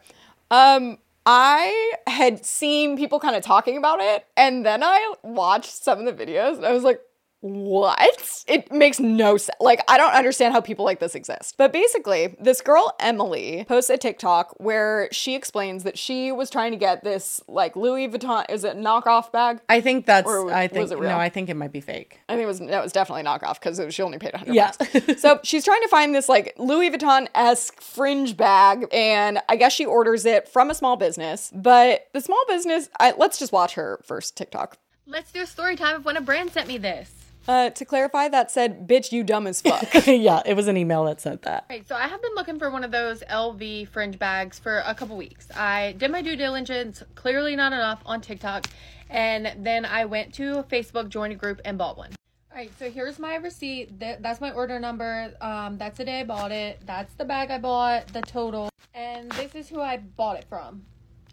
[0.51, 6.05] Um I had seen people kind of talking about it and then I watched some
[6.05, 7.01] of the videos and I was like
[7.41, 8.45] what?
[8.47, 9.57] It makes no sense.
[9.61, 11.55] Like, I don't understand how people like this exist.
[11.57, 16.73] But basically, this girl, Emily, posts a TikTok where she explains that she was trying
[16.73, 19.61] to get this, like, Louis Vuitton, is it knockoff bag?
[19.69, 20.29] I think that's.
[20.29, 21.11] Or I was think it real?
[21.11, 21.19] no.
[21.19, 22.21] I think it might be fake.
[22.29, 24.73] I think it was no, it was definitely knockoff because she only paid 100 Yeah.
[24.79, 25.21] bucks.
[25.23, 29.73] so she's trying to find this like Louis Vuitton esque fringe bag, and I guess
[29.73, 31.51] she orders it from a small business.
[31.55, 34.77] But the small business, I, let's just watch her first TikTok.
[35.07, 37.20] Let's do a story time of when a brand sent me this.
[37.49, 41.05] Uh, to clarify, that said, "Bitch, you dumb as fuck." yeah, it was an email
[41.05, 41.65] that said that.
[41.71, 44.95] Right, so I have been looking for one of those LV fringe bags for a
[44.95, 45.49] couple weeks.
[45.57, 48.67] I did my due diligence, clearly not enough on TikTok,
[49.09, 52.11] and then I went to Facebook, joined a group, and bought one.
[52.53, 53.99] All right, so here's my receipt.
[53.99, 55.33] Th- That's my order number.
[55.41, 56.81] Um, that's the day I bought it.
[56.85, 60.83] That's the bag I bought, the total, and this is who I bought it from.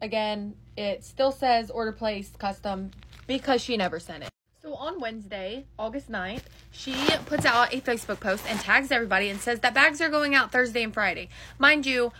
[0.01, 2.91] Again, it still says order placed custom
[3.25, 4.29] because she never sent it.
[4.67, 6.41] So on Wednesday, August 9th,
[6.71, 6.93] she
[7.25, 10.51] puts out a Facebook post and tags everybody and says that bags are going out
[10.51, 11.29] Thursday and Friday.
[11.57, 12.11] Mind you,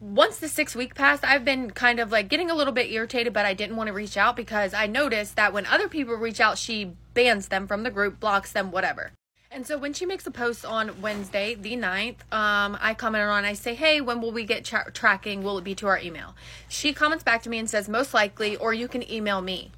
[0.00, 3.32] once the six week passed, I've been kind of like getting a little bit irritated,
[3.32, 6.40] but I didn't want to reach out because I noticed that when other people reach
[6.40, 9.12] out, she bans them from the group, blocks them, whatever.
[9.52, 13.44] And so when she makes a post on Wednesday, the 9th, um, I commented on,
[13.44, 15.44] I say, hey, when will we get tra- tracking?
[15.44, 16.34] Will it be to our email?
[16.68, 19.70] She comments back to me and says, most likely, or you can email me.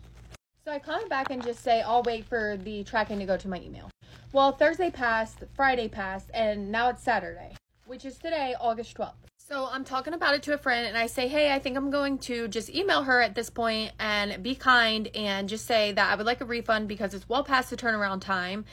[0.65, 3.49] So I comment back and just say, I'll wait for the tracking to go to
[3.49, 3.91] my email.
[4.33, 7.55] Well, Thursday passed, Friday passed, and now it's Saturday,
[7.85, 9.13] which is today, August 12th.
[9.37, 11.91] So I'm talking about it to a friend and I say, hey, I think I'm
[11.91, 16.11] going to just email her at this point and be kind and just say that
[16.11, 18.65] I would like a refund because it's well past the turnaround time.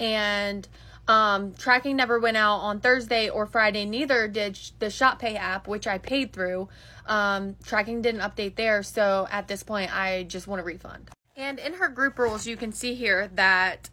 [0.00, 0.66] And
[1.06, 5.86] um, tracking never went out on Thursday or Friday, neither did the ShopPay app, which
[5.86, 6.68] I paid through.
[7.06, 8.82] Um, tracking didn't update there.
[8.82, 11.08] So at this point, I just want a refund.
[11.36, 13.90] And in her group rules, you can see here that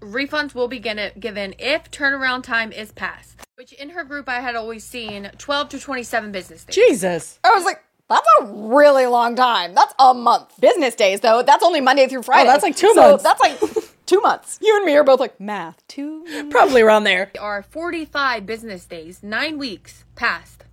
[0.00, 3.42] refunds will be given given if turnaround time is passed.
[3.56, 6.74] Which in her group I had always seen 12 to 27 business days.
[6.74, 7.38] Jesus.
[7.44, 9.74] I was like, that's a really long time.
[9.74, 10.58] That's a month.
[10.60, 12.48] Business days, though, that's only Monday through oh, Friday.
[12.48, 13.22] Oh, that's like two So months.
[13.22, 13.60] That's like
[14.06, 14.58] two months.
[14.62, 16.24] You and me are both like, math, two.
[16.48, 17.30] Probably around there.
[17.38, 20.64] Are 45 business days, nine weeks past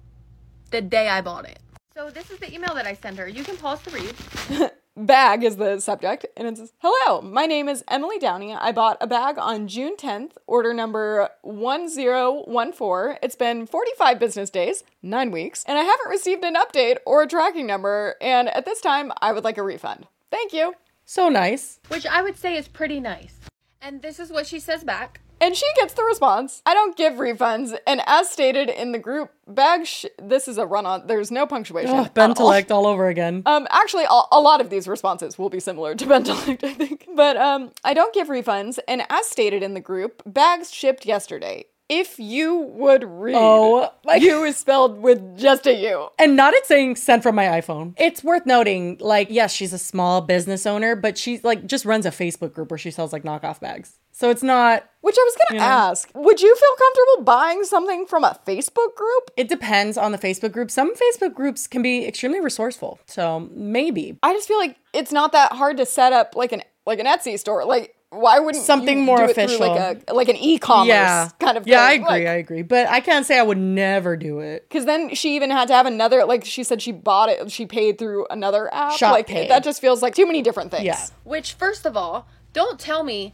[0.72, 1.60] the day I bought it.
[1.94, 3.28] So this is the email that I sent her.
[3.28, 4.72] You can pause to read.
[4.98, 8.54] Bag is the subject, and it says, Hello, my name is Emily Downey.
[8.54, 13.20] I bought a bag on June 10th, order number 1014.
[13.22, 17.28] It's been 45 business days, nine weeks, and I haven't received an update or a
[17.28, 20.08] tracking number, and at this time, I would like a refund.
[20.32, 20.74] Thank you.
[21.04, 21.82] So nice.
[21.90, 23.42] which I would say is pretty nice.
[23.82, 25.20] And this is what she says back.
[25.42, 29.32] And she gets the response I don't give refunds, and as stated in the group,
[29.48, 31.92] bag sh- this is a run on, there's no punctuation.
[31.96, 32.54] Ugh, at all.
[32.72, 33.44] All over again.
[33.46, 37.08] Um, actually, a, a lot of these responses will be similar to Bentellect, I think.
[37.16, 41.66] But um, I don't give refunds, and as stated in the group, bags shipped yesterday.
[41.88, 46.08] If you would read, Oh, my- you is spelled with just a U.
[46.18, 47.94] And not it saying sent from my iPhone.
[47.98, 52.08] It's worth noting, like, yes, she's a small business owner, but she's like just runs
[52.08, 54.00] a Facebook group where she sells like knockoff bags.
[54.18, 58.24] So it's not Which I was gonna ask, would you feel comfortable buying something from
[58.24, 59.30] a Facebook group?
[59.36, 60.72] it depends on the Facebook group.
[60.72, 62.98] Some Facebook groups can be extremely resourceful.
[63.08, 64.18] So maybe.
[64.24, 67.06] I just feel like it's not that hard to set up like an like an
[67.08, 67.66] Etsy store.
[67.66, 69.68] Like, why wouldn't Something you more do it through, official.
[69.68, 71.30] like a like an e-commerce Yeah.
[71.42, 72.06] kind of Yeah, I agree.
[72.08, 72.62] Like, I agree.
[72.62, 74.64] But I can't say I would never do it.
[74.70, 77.66] Because then she even had to have another, like she said, she bought it, she
[77.66, 78.94] paid through another app.
[78.94, 79.50] Shop like Pay.
[79.50, 80.86] that just feels like too many different things.
[80.86, 81.06] Yeah.
[81.26, 83.34] Which, first of all, don't tell me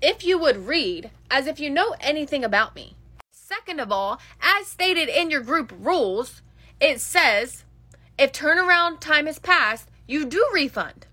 [0.00, 2.94] if you would read as if you know anything about me.
[3.32, 6.42] Second of all, as stated in your group rules,
[6.80, 7.64] it says
[8.16, 11.07] if turnaround time has passed, you do refund.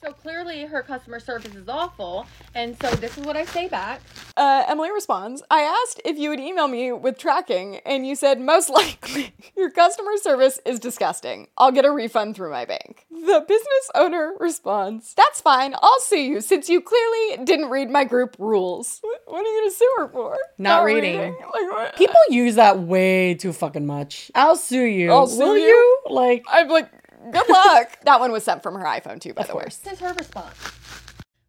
[0.00, 2.24] So clearly her customer service is awful,
[2.54, 4.00] and so this is what I say back.
[4.36, 8.40] Uh, Emily responds, I asked if you would email me with tracking, and you said
[8.40, 11.48] most likely your customer service is disgusting.
[11.58, 13.06] I'll get a refund through my bank.
[13.10, 15.74] The business owner responds, That's fine.
[15.82, 19.00] I'll sue you since you clearly didn't read my group rules.
[19.00, 20.38] What, what are you gonna sue her for?
[20.58, 21.32] Not reading.
[21.32, 21.96] Like, what?
[21.96, 24.30] People use that way too fucking much.
[24.36, 25.10] I'll sue you.
[25.10, 25.64] I'll sue Will you?
[25.66, 25.98] you?
[26.08, 26.88] Like, I'm like,
[27.30, 27.98] good luck.
[28.04, 29.62] that one was sent from her iPhone too, by the way.
[29.62, 29.76] course.
[29.78, 30.56] This is her response.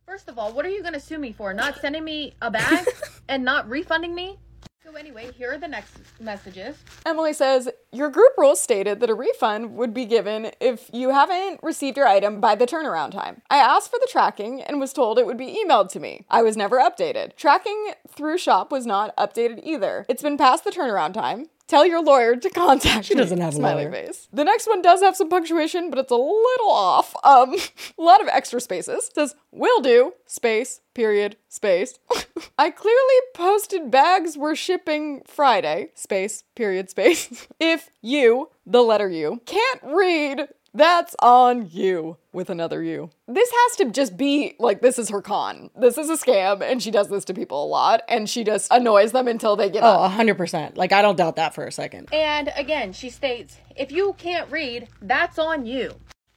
[0.06, 1.54] First of all, what are you going to sue me for?
[1.54, 2.88] Not sending me a bag
[3.30, 4.40] and not refunding me?
[4.84, 6.76] So, anyway, here are the next messages.
[7.06, 11.60] Emily says, Your group rules stated that a refund would be given if you haven't
[11.64, 13.42] received your item by the turnaround time.
[13.50, 16.26] I asked for the tracking and was told it would be emailed to me.
[16.30, 17.36] I was never updated.
[17.36, 20.06] Tracking through shop was not updated either.
[20.08, 21.48] It's been past the turnaround time.
[21.68, 23.92] Tell your lawyer to contact she doesn't have a Smiley lawyer.
[24.08, 24.28] face.
[24.34, 27.16] The next one does have some punctuation, but it's a little off.
[27.24, 27.56] Um,
[27.98, 29.08] a lot of extra spaces.
[29.10, 32.00] It says will do space period space.
[32.58, 37.48] I clearly posted bags were shipping Friday space period space.
[37.60, 40.50] if you, the letter U, can't read.
[40.74, 43.10] That's on you with another U.
[43.30, 45.70] This has to just be like this is her con.
[45.74, 48.70] This is a scam, and she does this to people a lot, and she just
[48.72, 50.12] annoys them until they give oh, up.
[50.12, 50.76] oh, 100%.
[50.76, 52.10] Like, I don't doubt that for a second.
[52.12, 55.96] And again, she states, if you can't read, that's on you.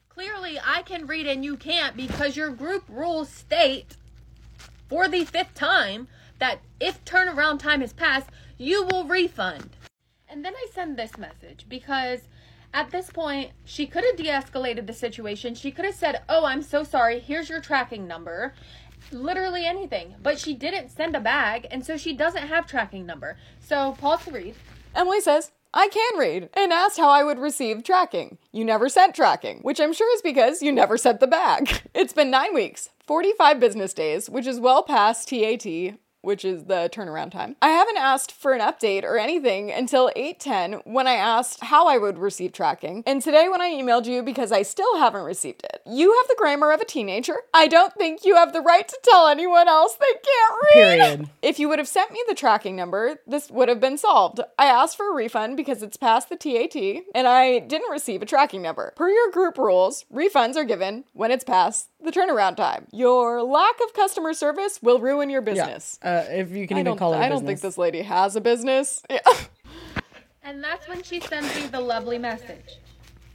[0.09, 3.97] Clearly, I can read and you can't because your group rules state
[4.89, 6.07] for the fifth time
[6.39, 9.71] that if turnaround time has passed, you will refund.
[10.33, 12.21] And then I send this message because
[12.73, 15.55] at this point, she could have de escalated the situation.
[15.55, 17.21] She could have said, Oh, I'm so sorry.
[17.21, 18.55] Here's your tracking number.
[19.11, 20.15] Literally anything.
[20.23, 23.37] But she didn't send a bag, and so she doesn't have tracking number.
[23.61, 24.55] So, pause to read.
[24.95, 28.39] Emily says, I can read, and asked how I would receive tracking.
[28.53, 31.83] You never sent tracking, which I'm sure is because you never sent the bag.
[31.95, 35.67] It's been nine weeks, 45 business days, which is well past TAT,
[36.23, 37.57] which is the turnaround time.
[37.61, 41.99] I haven't asked for an update or anything until 8:10 when I asked how I
[41.99, 45.83] would receive tracking, and today when I emailed you because I still haven't received it.
[45.85, 47.43] You have the grammar of a teenager.
[47.53, 50.73] I don't think you have the right to tell anyone else they can't read.
[50.73, 51.31] Period.
[51.43, 54.41] If you would have sent me the tracking number, this would have been solved.
[54.59, 58.27] I asked for a refund because it's past the TAT and I didn't receive a
[58.27, 58.93] tracking number.
[58.97, 62.87] Per your group rules, refunds are given when it's past the turnaround time.
[62.93, 65.99] Your lack of customer service will ruin your business.
[66.03, 68.03] Uh, if you can I even don't, call it a I don't think this lady
[68.03, 69.03] has a business.
[69.09, 69.21] Yeah.
[70.45, 72.79] And that's when she sends me the lovely message.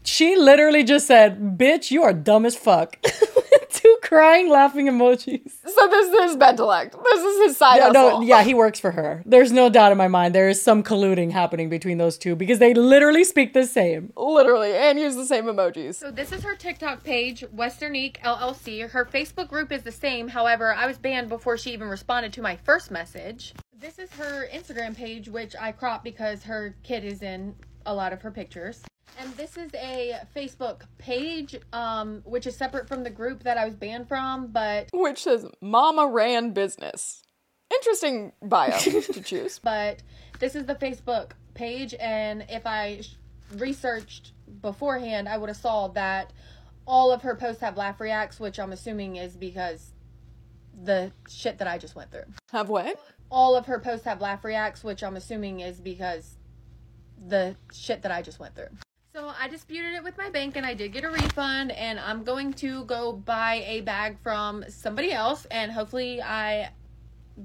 [0.03, 2.97] She literally just said, "Bitch, you are dumb as fuck."
[3.87, 5.49] Two crying, laughing emojis.
[5.65, 6.91] So this is Bentellect.
[7.01, 8.19] This is his side Yeah, hustle.
[8.19, 9.23] no, yeah, he works for her.
[9.25, 10.35] There's no doubt in my mind.
[10.35, 14.11] There is some colluding happening between those two because they literally speak the same.
[14.17, 15.95] Literally, and use the same emojis.
[15.95, 18.89] So this is her TikTok page, Westernique LLC.
[18.89, 20.27] Her Facebook group is the same.
[20.27, 23.53] However, I was banned before she even responded to my first message.
[23.79, 28.11] This is her Instagram page, which I cropped because her kid is in a lot
[28.11, 28.83] of her pictures.
[29.19, 33.65] And this is a Facebook page, um, which is separate from the group that I
[33.65, 37.23] was banned from, but Which says Mama ran business.
[37.73, 39.59] Interesting bio to choose.
[39.59, 40.03] but
[40.39, 43.15] this is the Facebook page, and if I sh-
[43.55, 46.31] researched beforehand, I would have saw that
[46.85, 49.93] all of her posts have laugh reacts, which I'm assuming is because
[50.81, 52.25] the shit that I just went through.
[52.51, 52.99] Have what?
[53.31, 56.37] All of her posts have laugh reacts, which I'm assuming is because
[57.27, 58.69] the shit that I just went through.
[59.17, 62.23] So I disputed it with my bank and I did get a refund and I'm
[62.23, 66.69] going to go buy a bag from somebody else and hopefully I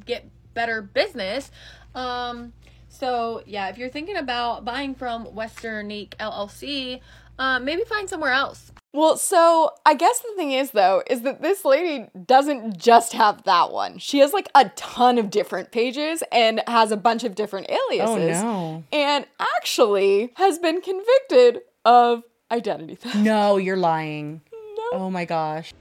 [0.05, 1.51] get better business.
[1.95, 2.53] Um
[2.91, 7.01] so yeah, if you're thinking about buying from Westernique LLC,
[7.39, 8.71] um, maybe find somewhere else.
[8.95, 13.43] Well, so I guess the thing is, though, is that this lady doesn't just have
[13.45, 13.97] that one.
[13.97, 18.43] She has like a ton of different pages and has a bunch of different aliases.
[18.43, 18.85] Oh, no.
[18.93, 19.25] And
[19.57, 23.17] actually has been convicted of identity theft.
[23.17, 24.43] No, you're lying.
[24.53, 24.85] No.
[24.93, 25.73] Oh my gosh.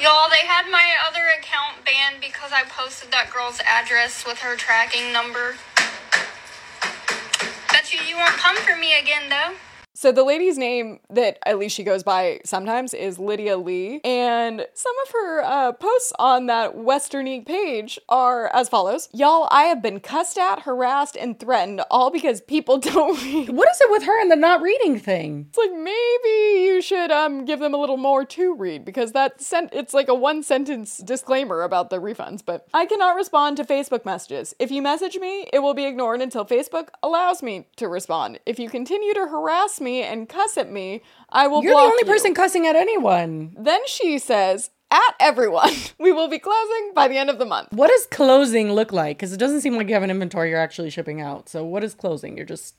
[0.00, 4.56] Y'all, they had my other account banned because I posted that girl's address with her
[4.56, 5.56] tracking number.
[7.70, 9.54] Bet you you won't come for me again, though.
[10.02, 14.66] So the lady's name that at least she goes by sometimes is Lydia Lee, and
[14.74, 19.80] some of her uh, posts on that Western page are as follows: Y'all, I have
[19.80, 23.50] been cussed at, harassed, and threatened, all because people don't read.
[23.50, 25.46] What is it with her and the not reading thing?
[25.50, 29.40] It's like maybe you should um give them a little more to read because that
[29.40, 32.44] sent it's like a one sentence disclaimer about the refunds.
[32.44, 34.52] But I cannot respond to Facebook messages.
[34.58, 38.40] If you message me, it will be ignored until Facebook allows me to respond.
[38.46, 41.62] If you continue to harass me and cuss at me, I will.
[41.62, 42.06] You're the only you.
[42.06, 43.54] person cussing at anyone.
[43.58, 47.72] Then she says, "At everyone, we will be closing by the end of the month."
[47.72, 49.18] What does closing look like?
[49.18, 51.48] Because it doesn't seem like you have an inventory you're actually shipping out.
[51.48, 52.36] So what is closing?
[52.36, 52.76] You're just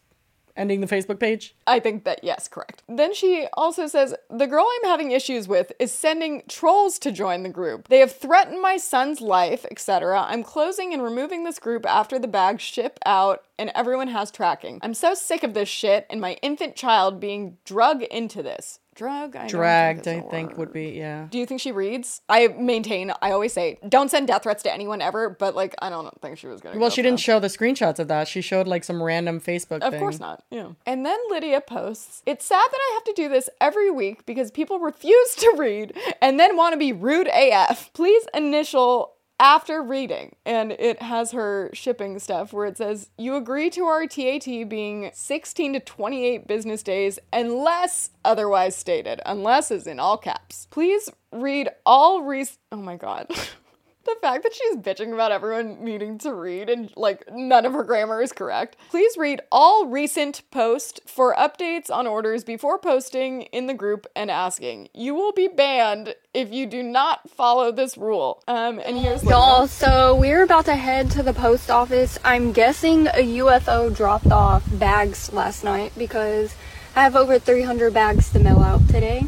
[0.55, 1.55] ending the Facebook page?
[1.67, 2.83] I think that, yes, correct.
[2.87, 7.43] Then she also says, The girl I'm having issues with is sending trolls to join
[7.43, 7.87] the group.
[7.87, 10.21] They have threatened my son's life, etc.
[10.21, 14.79] I'm closing and removing this group after the bags ship out and everyone has tracking.
[14.81, 18.79] I'm so sick of this shit and my infant child being drug into this.
[18.95, 19.35] Drug?
[19.35, 20.57] I Dragged, think I think, word.
[20.59, 21.27] would be, yeah.
[21.29, 22.21] Do you think she reads?
[22.29, 25.89] I maintain, I always say, don't send death threats to anyone ever, but like, I
[25.89, 27.23] don't think she was gonna Well, go she didn't that.
[27.23, 28.27] show the screenshots of that.
[28.27, 29.99] She showed like some random Facebook Of thing.
[29.99, 30.43] course not.
[30.51, 30.69] Yeah.
[30.85, 34.51] And then Lydia posts, It's sad that I have to do this every week because
[34.51, 37.91] people refuse to read and then want to be rude AF.
[37.93, 40.35] Please initial after reading.
[40.45, 45.11] And it has her shipping stuff where it says, You agree to our TAT being
[45.13, 49.21] 16 to 28 business days unless otherwise stated.
[49.25, 50.67] Unless is in all caps.
[50.71, 52.45] Please read all re.
[52.71, 53.27] Oh my god.
[54.05, 57.83] The fact that she's bitching about everyone needing to read and like none of her
[57.83, 58.75] grammar is correct.
[58.89, 64.29] Please read all recent posts for updates on orders before posting in the group and
[64.29, 64.89] asking.
[64.93, 68.43] You will be banned if you do not follow this rule.
[68.47, 72.19] Um, and here's Y'all, so we're about to head to the post office.
[72.25, 76.55] I'm guessing a UFO dropped off bags last night because
[76.95, 79.25] I have over 300 bags to mail out today.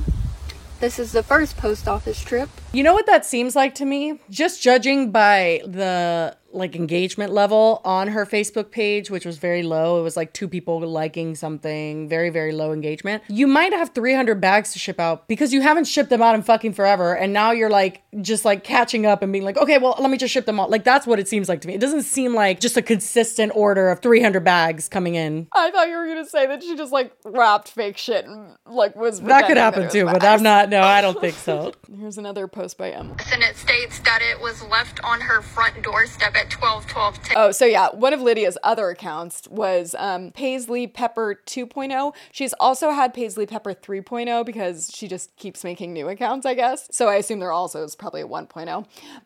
[0.80, 2.50] This is the first post office trip.
[2.74, 4.20] You know what that seems like to me?
[4.30, 10.00] Just judging by the like engagement level on her Facebook page, which was very low.
[10.00, 13.24] It was like two people liking something, very, very low engagement.
[13.28, 16.44] You might have 300 bags to ship out because you haven't shipped them out in
[16.44, 17.16] fucking forever.
[17.16, 20.18] And now you're like, just like catching up and being like, okay, well, let me
[20.18, 20.70] just ship them all.
[20.70, 21.74] Like, that's what it seems like to me.
[21.74, 25.48] It doesn't seem like just a consistent order of 300 bags coming in.
[25.52, 28.96] I thought you were gonna say that she just like wrapped fake shit and like
[28.96, 30.24] was That could happen it was too, but.
[30.24, 31.74] I'm not, no, I don't think so.
[31.94, 33.16] Here's another post by Emma.
[33.32, 37.34] And it states that it was left on her front doorstep at 1212 today.
[37.38, 42.14] Oh, so yeah, one of Lydia's other accounts was um, Paisley Pepper 2.0.
[42.32, 46.88] She's also had Paisley Pepper 3.0 because she just keeps making new accounts, I guess.
[46.92, 48.86] So I assume there also is probably a 1.0.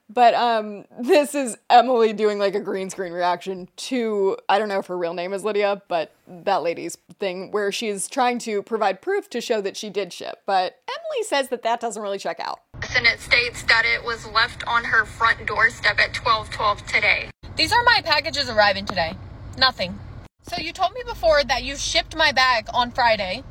[0.10, 4.80] But um, this is Emily doing like a green screen reaction to, I don't know
[4.80, 9.02] if her real name is Lydia, but that lady's thing where she's trying to provide
[9.02, 10.42] proof to show that she did ship.
[10.46, 12.60] But Emily says that that doesn't really check out.
[12.96, 17.30] And it states that it was left on her front doorstep at 1212 today.
[17.56, 19.16] These are my packages arriving today.
[19.58, 20.00] Nothing.
[20.44, 23.44] So you told me before that you shipped my bag on Friday,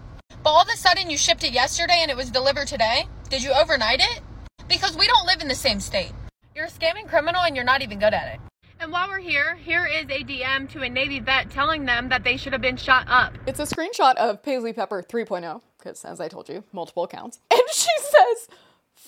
[0.42, 3.06] but all of a sudden you shipped it yesterday and it was delivered today.
[3.30, 4.20] Did you overnight it?
[4.68, 6.12] Because we don't live in the same state.
[6.54, 8.40] You're a scamming criminal and you're not even good at it.
[8.80, 12.24] And while we're here, here is a DM to a Navy vet telling them that
[12.24, 13.34] they should have been shot up.
[13.46, 17.40] It's a screenshot of Paisley Pepper 3.0, because as I told you, multiple accounts.
[17.50, 18.48] And she says,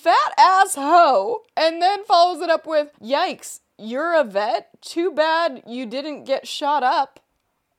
[0.01, 4.69] fat ass hoe, and then follows it up with, yikes, you're a vet?
[4.81, 7.19] Too bad you didn't get shot up.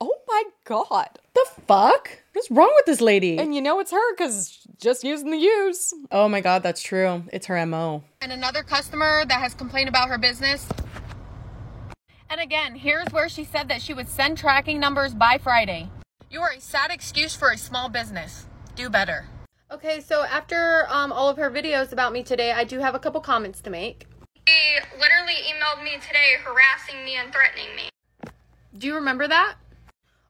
[0.01, 1.19] Oh my god.
[1.35, 2.23] The fuck?
[2.33, 3.39] What's wrong with this lady?
[3.39, 5.93] And you know it's her because just using the use.
[6.11, 7.25] oh my god, that's true.
[7.33, 8.05] It's her MO.
[8.21, 10.69] And another customer that has complained about her business.
[12.31, 15.91] And again, here's where she said that she would send tracking numbers by Friday.
[16.31, 18.47] You are a sad excuse for a small business.
[18.75, 19.27] Do better.
[19.73, 22.99] Okay, so after um, all of her videos about me today, I do have a
[22.99, 24.07] couple comments to make.
[24.47, 27.89] He literally emailed me today harassing me and threatening me.
[28.77, 29.55] Do you remember that?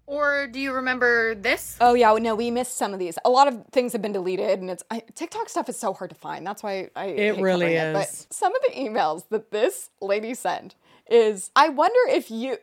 [0.07, 1.77] Or do you remember this?
[1.81, 3.19] Oh yeah, no, we missed some of these.
[3.25, 6.11] A lot of things have been deleted, and it's I, TikTok stuff is so hard
[6.11, 6.47] to find.
[6.47, 8.27] That's why I It hate really covering But is.
[8.31, 10.77] some of the emails that this lady sent
[11.11, 12.59] is, I wonder if you,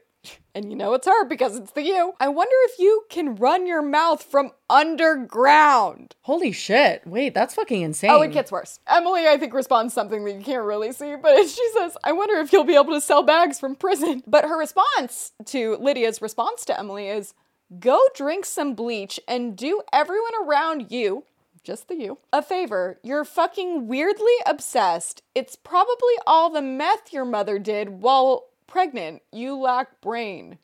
[0.56, 2.14] and you know it's her because it's the you.
[2.20, 6.16] I wonder if you can run your mouth from underground.
[6.22, 7.06] Holy shit.
[7.08, 8.10] Wait, that's fucking insane.
[8.10, 8.80] Oh, it gets worse.
[8.88, 12.36] Emily, I think, responds something that you can't really see, but she says, I wonder
[12.40, 14.24] if you'll be able to sell bags from prison.
[14.28, 17.34] But her response to Lydia's response to Emily is,
[17.80, 21.24] go drink some bleach and do everyone around you,
[21.64, 23.00] just the you, a favor.
[23.04, 25.22] You're fucking weirdly obsessed.
[25.36, 29.22] It's probably all the meth your mother did while pregnant.
[29.32, 30.58] You lack brain.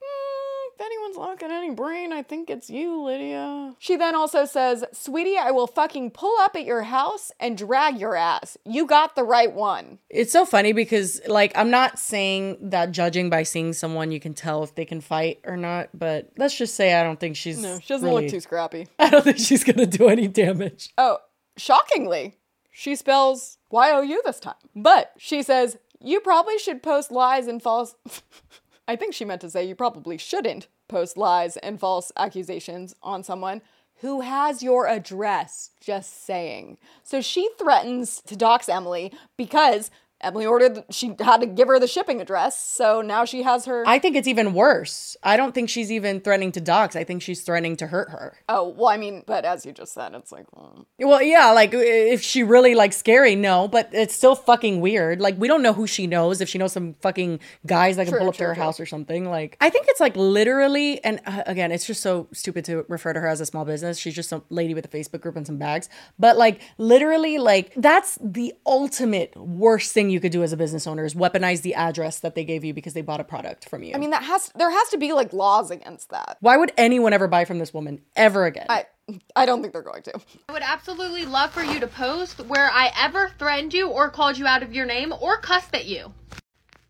[0.00, 3.74] Hmm, If anyone's lacking any brain, I think it's you, Lydia.
[3.78, 7.98] She then also says, Sweetie, I will fucking pull up at your house and drag
[7.98, 8.56] your ass.
[8.64, 9.98] You got the right one.
[10.08, 14.34] It's so funny because, like, I'm not saying that judging by seeing someone you can
[14.34, 17.58] tell if they can fight or not, but let's just say I don't think she's.
[17.60, 18.86] No, she doesn't really- look too scrappy.
[18.98, 20.90] I don't think she's gonna do any damage.
[20.96, 21.18] Oh,
[21.56, 22.36] shockingly,
[22.70, 24.54] she spells Y O U this time.
[24.76, 27.94] But she says, You probably should post lies and false.
[28.88, 33.22] I think she meant to say you probably shouldn't post lies and false accusations on
[33.22, 33.60] someone
[34.00, 35.70] who has your address.
[35.80, 36.78] Just saying.
[37.02, 39.90] So she threatens to dox Emily because
[40.20, 42.60] Emily ordered, she had to give her the shipping address.
[42.60, 43.84] So now she has her.
[43.86, 45.16] I think it's even worse.
[45.22, 46.96] I don't think she's even threatening to dox.
[46.96, 48.36] I think she's threatening to hurt her.
[48.48, 50.84] oh, well, I mean, but as you just said, it's like, mm.
[50.98, 55.20] Well, yeah, like if she really like scary, no, but it's still fucking weird.
[55.20, 56.40] Like we don't know who she knows.
[56.40, 58.62] If she knows some fucking guys that can True, pull up to her true.
[58.62, 61.02] house or something, like I think it's like literally.
[61.04, 63.98] And uh, again, it's just so stupid to refer to her as a small business.
[63.98, 65.88] She's just some lady with a Facebook group and some bags.
[66.18, 70.86] But like literally, like that's the ultimate worst thing you could do as a business
[70.86, 73.82] owner is weaponize the address that they gave you because they bought a product from
[73.82, 73.94] you.
[73.94, 76.36] I mean, that has, there has to be like laws against that.
[76.40, 78.66] why would anyone ever buy from this woman ever again?
[78.68, 78.86] I,
[79.34, 80.20] I don't think they're going to.
[80.48, 84.38] I would absolutely love for you to post where I ever threatened you or called
[84.38, 86.12] you out of your name or cussed at you.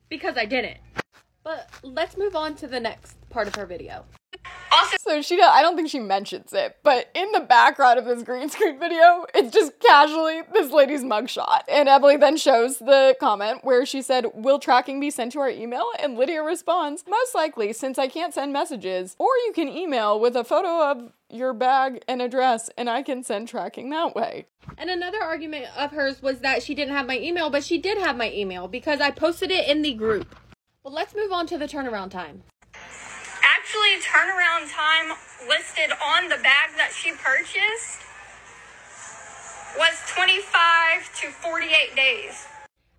[0.09, 0.79] Because I didn't.
[1.45, 4.05] But let's move on to the next part of her video.
[5.01, 8.23] So she, don't- I don't think she mentions it, but in the background of this
[8.23, 11.63] green screen video, it's just casually this lady's mugshot.
[11.69, 15.49] And Emily then shows the comment where she said, "Will tracking be sent to our
[15.49, 20.21] email?" And Lydia responds, "Most likely, since I can't send messages, or you can email
[20.21, 24.47] with a photo of your bag and address, and I can send tracking that way."
[24.77, 27.99] And another argument of hers was that she didn't have my email, but she did
[27.99, 30.37] have my email because I posted it in the group.
[30.83, 32.43] Well, let's move on to the turnaround time.
[33.69, 35.15] Actually, turnaround time
[35.47, 38.01] listed on the bag that she purchased
[39.77, 42.47] was 25 to 48 days.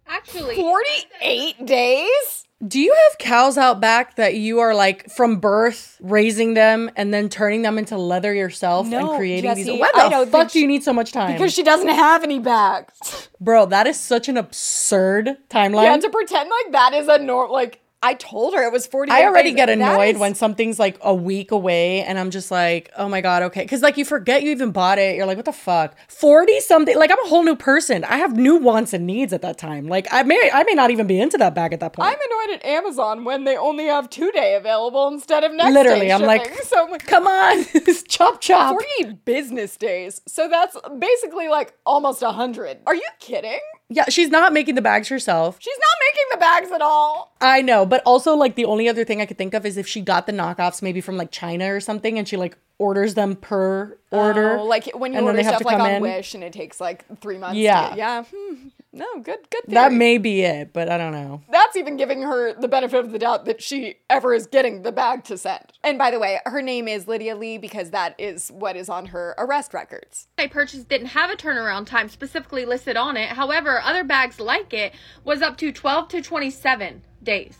[0.07, 2.45] Actually, 48 days?
[2.67, 7.11] Do you have cows out back that you are like from birth raising them and
[7.11, 9.80] then turning them into leather yourself No, and creating Jesse, these?
[9.80, 11.32] Why I the don't fuck think do you need so much time?
[11.32, 13.30] Because she doesn't have any bags.
[13.41, 15.86] Bro, that is such an absurd timeline.
[15.86, 17.49] Yeah, to pretend like that is a norm.
[17.49, 19.12] Like I told her it was 40.
[19.12, 19.58] I already days.
[19.58, 23.20] get annoyed is- when something's like a week away and I'm just like, oh my
[23.20, 23.66] God, okay.
[23.66, 25.18] Cause like you forget you even bought it.
[25.18, 25.95] You're like, what the fuck?
[26.08, 26.97] 40 something.
[26.97, 28.06] Like I'm a whole new person.
[28.06, 29.88] I have new wants and needs at that time.
[29.88, 32.08] Like I may, I may not even be into that bag at that point.
[32.08, 36.08] I'm annoyed at Amazon when they only have two day available instead of next Literally,
[36.08, 37.66] day I'm like, so I'm like, come on,
[38.08, 38.72] chop chop.
[38.97, 40.22] 48 business days.
[40.26, 42.78] So that's basically like almost a 100.
[42.88, 43.60] Are you kidding?
[43.91, 45.57] Yeah, she's not making the bags herself.
[45.59, 47.33] She's not making the bags at all.
[47.41, 49.87] I know, but also like the only other thing I could think of is if
[49.87, 53.35] she got the knockoffs maybe from like China or something and she like orders them
[53.35, 54.57] per order.
[54.59, 56.01] Oh, like when you and then order stuff like on in.
[56.03, 57.57] Wish and it takes like three months.
[57.57, 57.89] Yeah.
[57.89, 58.23] To, yeah.
[58.31, 58.67] Hmm.
[58.91, 59.65] No, good, good.
[59.65, 59.75] Theory.
[59.75, 61.41] That may be it, but I don't know.
[61.51, 64.91] That's even giving her the benefit of the doubt that she ever is getting the
[64.91, 65.73] bag to send.
[65.83, 69.07] And by the way, her name is Lydia Lee because that is what is on
[69.07, 70.27] her arrest records.
[70.39, 73.29] I purchased didn't have a turnaround time specifically listed on it.
[73.29, 77.57] However, other bags like it was up to 12 to 27 days.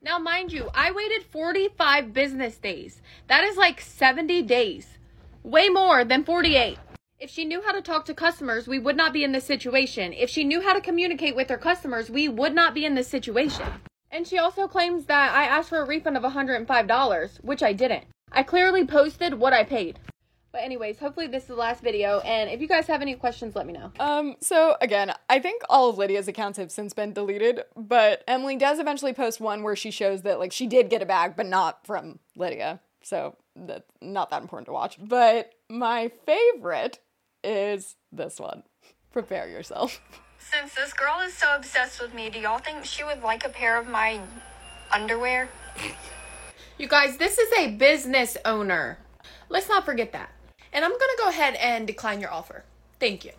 [0.00, 3.02] Now, mind you, I waited 45 business days.
[3.26, 4.98] That is like 70 days.
[5.42, 6.78] Way more than 48.
[7.18, 10.12] If she knew how to talk to customers, we would not be in this situation.
[10.12, 13.08] If she knew how to communicate with her customers, we would not be in this
[13.08, 13.66] situation.
[14.10, 18.04] And she also claims that I asked for a refund of $105, which I didn't.
[18.32, 19.98] I clearly posted what I paid.
[20.52, 23.56] But anyways, hopefully this is the last video, and if you guys have any questions,
[23.56, 23.92] let me know.
[23.98, 28.56] Um, so again, I think all of Lydia's accounts have since been deleted, but Emily
[28.56, 31.46] does eventually post one where she shows that like she did get a bag, but
[31.46, 32.80] not from Lydia.
[33.02, 34.98] So that's not that important to watch.
[35.00, 37.00] But my favorite
[37.44, 38.62] is this one.
[39.12, 40.00] Prepare yourself.
[40.38, 43.48] Since this girl is so obsessed with me, do y'all think she would like a
[43.48, 44.20] pair of my
[44.92, 45.48] underwear?
[46.78, 48.98] You guys, this is a business owner.
[49.48, 50.30] Let's not forget that.
[50.74, 52.64] And I'm gonna go ahead and decline your offer.
[53.00, 53.32] Thank you.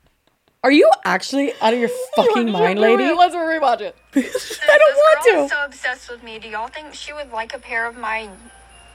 [0.64, 3.04] Are you actually out of your fucking mind, lady?
[3.12, 3.96] Let's rewatch it.
[4.14, 5.44] I don't This want girl to.
[5.44, 6.38] is so obsessed with me.
[6.38, 8.30] Do y'all think she would like a pair of my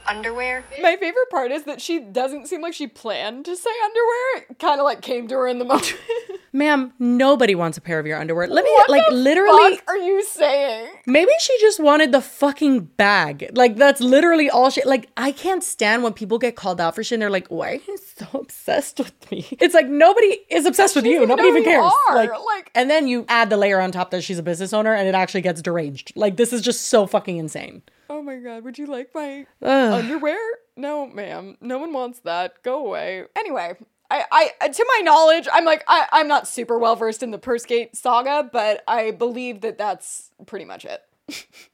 [0.08, 0.64] underwear?
[0.80, 4.46] My favorite part is that she doesn't seem like she planned to say underwear.
[4.50, 5.94] It kind of like came to her in the moment.
[6.52, 8.46] Ma'am, nobody wants a pair of your underwear.
[8.46, 10.88] Let me what like the literally fuck are you saying?
[11.06, 13.50] maybe she just wanted the fucking bag.
[13.54, 17.04] Like that's literally all she like I can't stand when people get called out for
[17.04, 20.64] shit and they're like, "Why are you so obsessed with me?" It's like nobody is
[20.64, 21.26] obsessed with She you.
[21.26, 21.92] Nobody know even you cares.
[22.08, 24.72] are, Like, like- and then you add the layer on top that she's a business
[24.72, 26.12] owner and it actually gets deranged.
[26.16, 27.82] Like this is just so fucking insane.
[28.08, 30.04] Oh my god, would you like my Ugh.
[30.04, 30.38] underwear?
[30.76, 31.56] No, ma'am.
[31.60, 32.62] No one wants that.
[32.62, 33.24] Go away.
[33.36, 33.76] Anyway,
[34.10, 37.38] I, I to my knowledge, I'm like I, I'm not super well versed in the
[37.38, 41.02] Pursegate saga, but I believe that that's pretty much it.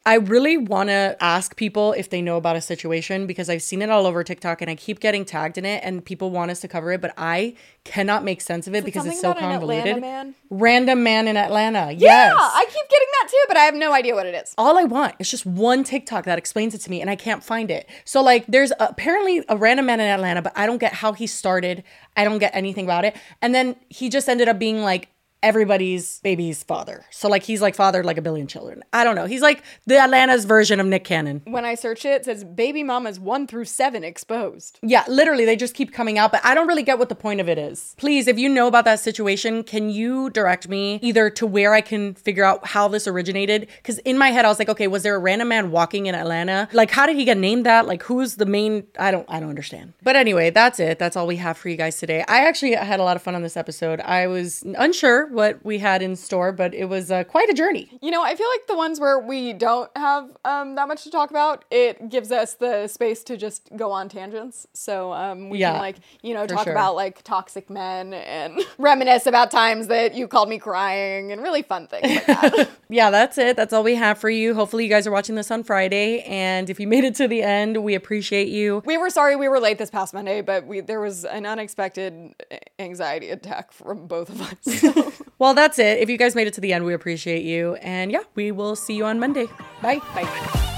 [0.07, 3.83] I really want to ask people if they know about a situation because I've seen
[3.83, 6.61] it all over TikTok and I keep getting tagged in it and people want us
[6.61, 9.55] to cover it, but I cannot make sense of it because it's so Something about
[9.55, 10.01] an convoluted.
[10.01, 10.35] Man?
[10.49, 11.93] Random man in Atlanta.
[11.93, 12.35] Yeah, yes.
[12.37, 14.55] I keep getting that too, but I have no idea what it is.
[14.57, 17.45] all I want is just one TikTok that explains it to me and I can't
[17.45, 17.89] find it.
[18.07, 21.27] So like there's apparently a random man in Atlanta, but I don't get how he
[21.27, 21.85] started.
[22.17, 23.17] I don't get anything about it.
[23.43, 25.11] And then he just ended up being like
[25.43, 27.05] everybody's baby's father.
[27.11, 28.83] So like he's like fathered like a billion children.
[28.93, 29.27] I don't know.
[29.27, 31.43] He's like the Atlanta's version of Nick Cannon.
[31.45, 34.79] When I search it, it says baby mamas one through seven exposed.
[34.83, 37.41] Yeah, literally, they just keep coming out, but I don't really get what the point
[37.41, 37.95] of it is.
[37.99, 41.81] Please, if you know about that situation, can you direct me either to where I
[41.81, 43.69] can figure out how this originated?
[43.77, 46.15] Because in my head, I was like, okay, was there a random man walking in
[46.15, 46.69] Atlanta?
[46.73, 47.87] Like, how did he get named that?
[47.87, 48.87] Like, who's the main?
[48.99, 49.95] I don't, I don't understand.
[50.03, 50.99] But anyway, that's it.
[50.99, 52.25] That's all we have for you guys today.
[52.29, 54.01] I actually had a lot of fun on this episode.
[54.01, 57.91] I was unsure what we had in store, but it was uh, quite a journey.
[58.01, 61.11] You know, I feel like the ones where we don't have um, that much to
[61.11, 64.67] talk about, it gives us the space to just go on tangents.
[64.75, 66.73] So um, we Yeah, can like, you know, talk sure.
[66.73, 71.63] about like toxic men and reminisce about times that you called me crying and really
[71.63, 72.71] fun things like that.
[72.89, 73.57] yeah, that's it.
[73.57, 74.55] That's all we have for you.
[74.55, 76.21] Hopefully, you guys are watching this on Friday.
[76.23, 78.83] And if you made it to the end, we appreciate you.
[78.87, 82.35] we were sorry we were late this past Monday, but we there was an unexpected
[82.79, 84.53] anxiety attack from both of us.
[84.83, 85.13] So.
[85.39, 85.99] Well, that's it.
[85.99, 87.75] If you guys made it to the end, we appreciate you.
[87.77, 89.49] And yeah, we will see you on Monday.
[89.81, 89.99] Bye.
[90.15, 90.72] Bye.